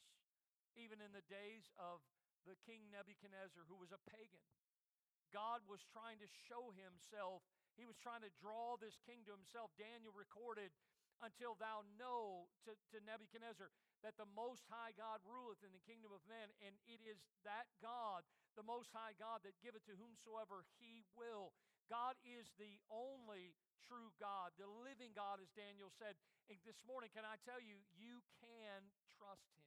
[0.72, 2.00] Even in the days of
[2.48, 4.44] the king Nebuchadnezzar, who was a pagan,
[5.34, 7.44] God was trying to show himself.
[7.74, 9.74] He was trying to draw this king to himself.
[9.76, 10.72] Daniel recorded,
[11.24, 13.72] Until thou know to, to Nebuchadnezzar
[14.04, 17.66] that the Most High God ruleth in the kingdom of men, and it is that
[17.80, 21.56] God, the Most High God, that giveth to whomsoever he will.
[21.88, 23.56] God is the only
[23.88, 26.18] true God, the living God, as Daniel said.
[26.52, 29.66] And this morning, can I tell you, you can trust him.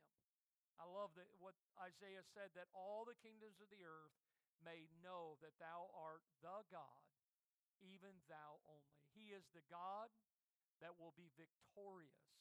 [0.80, 4.16] I love that what Isaiah said that all the kingdoms of the earth
[4.64, 7.04] may know that thou art the God,
[7.84, 8.96] even thou only.
[9.12, 10.08] He is the God
[10.80, 12.40] that will be victorious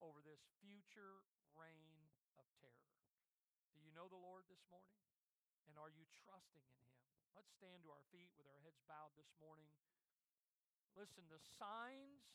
[0.00, 1.24] over this future
[1.56, 2.88] reign of terror.
[3.76, 5.00] Do you know the Lord this morning?
[5.68, 7.00] And are you trusting in Him?
[7.36, 9.68] Let's stand to our feet with our heads bowed this morning.
[10.98, 12.26] Listen, the signs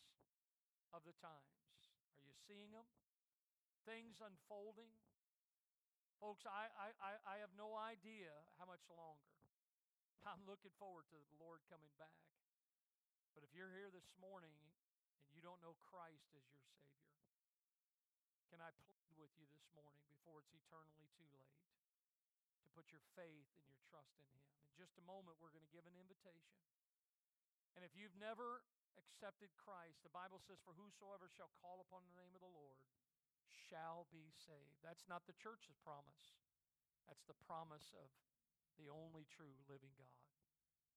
[0.96, 1.62] of the times.
[2.16, 2.88] Are you seeing them?
[3.84, 4.90] Things unfolding.
[6.18, 9.36] Folks, I, I, I have no idea how much longer.
[10.30, 12.24] I'm looking forward to the Lord coming back.
[13.36, 14.56] But if you're here this morning
[15.46, 17.06] don't know Christ as your Savior,
[18.50, 21.62] can I plead with you this morning before it's eternally too late
[22.66, 24.42] to put your faith and your trust in Him.
[24.74, 26.58] In just a moment, we're going to give an invitation.
[27.78, 28.66] And if you've never
[28.98, 32.82] accepted Christ, the Bible says, For whosoever shall call upon the name of the Lord
[33.70, 34.82] shall be saved.
[34.82, 36.42] That's not the church's promise,
[37.06, 38.10] that's the promise of
[38.82, 40.26] the only true living God.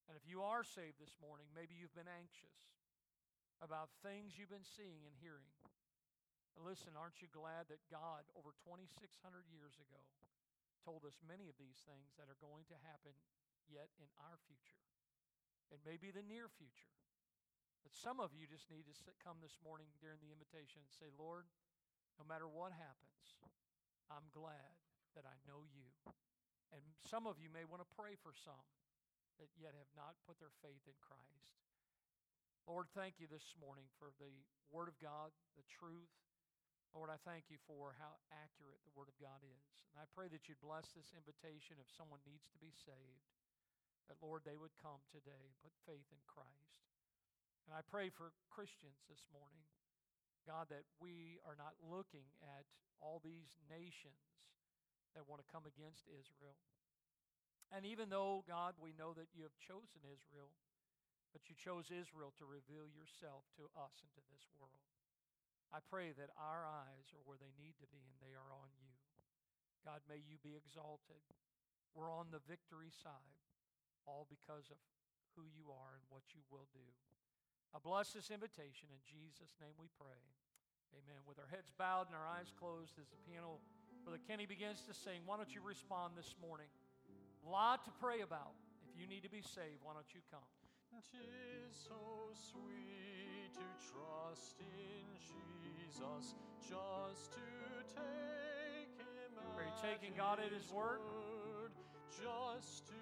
[0.09, 2.78] And if you are saved this morning, maybe you've been anxious
[3.59, 5.51] about things you've been seeing and hearing.
[6.59, 8.91] Listen, aren't you glad that God, over 2,600
[9.47, 10.03] years ago,
[10.83, 13.15] told us many of these things that are going to happen
[13.71, 14.83] yet in our future?
[15.71, 16.95] It may be the near future.
[17.87, 21.15] But some of you just need to come this morning during the invitation and say,
[21.15, 21.47] Lord,
[22.19, 23.39] no matter what happens,
[24.11, 24.75] I'm glad
[25.15, 25.87] that I know you.
[26.75, 28.67] And some of you may want to pray for some
[29.39, 31.47] that yet have not put their faith in Christ.
[32.69, 36.13] Lord, thank you this morning for the Word of God, the truth.
[36.93, 39.89] Lord, I thank you for how accurate the Word of God is.
[39.89, 43.25] And I pray that you'd bless this invitation if someone needs to be saved,
[44.13, 46.85] that, Lord, they would come today and put faith in Christ.
[47.65, 49.65] And I pray for Christians this morning,
[50.45, 52.69] God, that we are not looking at
[53.01, 54.45] all these nations
[55.17, 56.61] that want to come against Israel.
[57.73, 60.53] And even though, God, we know that you have chosen Israel,
[61.33, 64.85] but you chose Israel to reveal yourself to us and to this world.
[65.69, 68.73] I pray that our eyes are where they need to be and they are on
[68.81, 68.97] you.
[69.85, 71.21] God, may you be exalted.
[71.93, 73.37] We're on the victory side,
[74.09, 74.81] all because of
[75.37, 76.89] who you are and what you will do.
[77.77, 78.89] I bless this invitation.
[78.89, 80.25] In Jesus' name we pray.
[80.97, 81.21] Amen.
[81.29, 83.61] With our heads bowed and our eyes closed as the piano,
[84.09, 86.73] Brother Kenny begins to sing, why don't you respond this morning?
[87.45, 88.57] A lot to pray about.
[88.89, 90.49] If you need to be saved, why don't you come?
[91.13, 91.95] Tis so
[92.35, 100.71] sweet to trust in Jesus, just to take Him Are you taking God at His
[100.73, 101.01] word?
[102.19, 102.95] just to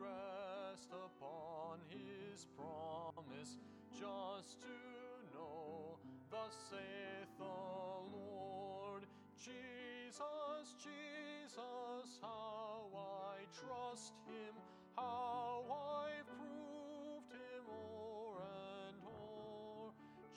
[0.00, 3.58] rest upon His promise,
[3.92, 4.76] just to
[5.34, 5.98] know,
[6.30, 7.44] thus saith the
[8.16, 9.04] Lord.
[9.36, 14.54] Jesus, Jesus, how I trust Him,
[14.96, 16.65] how I've proved Him
[17.76, 19.92] o'er and o'er.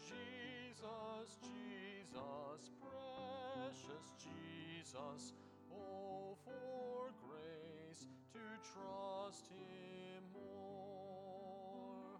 [0.07, 5.33] Jesus, Jesus, precious Jesus,
[5.73, 8.39] oh, for grace to
[8.73, 12.19] trust Him more.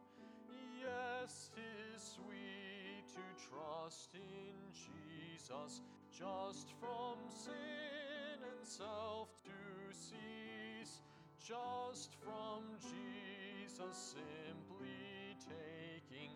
[0.81, 11.01] Yes, 'tis sweet to trust in Jesus, just from sin and self to cease,
[11.39, 15.08] just from Jesus simply
[15.45, 16.31] taking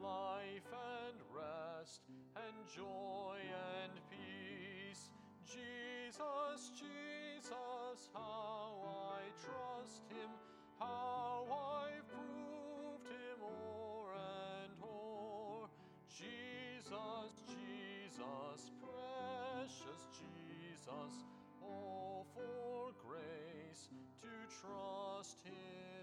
[0.00, 2.02] life and rest
[2.36, 3.38] and joy
[3.82, 5.10] and peace.
[5.46, 8.78] Jesus, Jesus, how
[9.16, 10.30] I trust Him,
[10.78, 14.14] how I've proved Him o'er
[14.62, 15.68] and o'er.
[16.08, 21.14] Jesus, Jesus, precious Jesus,
[21.62, 23.88] oh, for grace
[24.22, 24.28] to
[24.60, 25.93] trust Him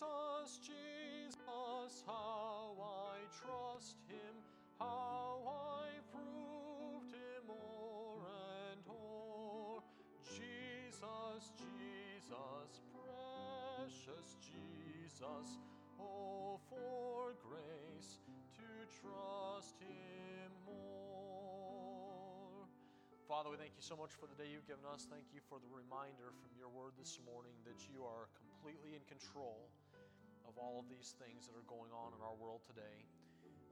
[0.00, 4.32] Jesus, Jesus, how I trust Him,
[4.78, 8.24] how I proved Him o'er
[8.72, 9.84] and o'er.
[10.24, 15.60] Jesus, Jesus, precious Jesus,
[16.00, 18.24] oh, for grace
[18.56, 18.68] to
[19.04, 22.64] trust Him more.
[23.28, 25.04] Father, we thank you so much for the day you've given us.
[25.12, 29.04] Thank you for the reminder from your word this morning that you are completely in
[29.04, 29.68] control
[30.48, 33.04] of all of these things that are going on in our world today.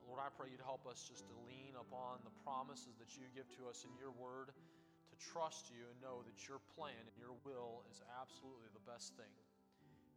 [0.09, 3.49] Lord, I pray you'd help us just to lean upon the promises that you give
[3.61, 7.37] to us in your word, to trust you and know that your plan and your
[7.45, 9.35] will is absolutely the best thing.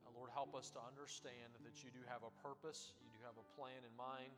[0.07, 3.35] Uh, Lord, help us to understand that you do have a purpose, you do have
[3.35, 4.31] a plan in mind,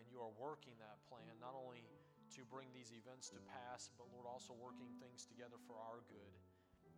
[0.00, 1.84] and you are working that plan not only
[2.32, 6.32] to bring these events to pass, but Lord, also working things together for our good.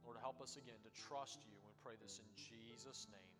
[0.07, 3.40] Lord, help us again to trust you and pray this in Jesus' name.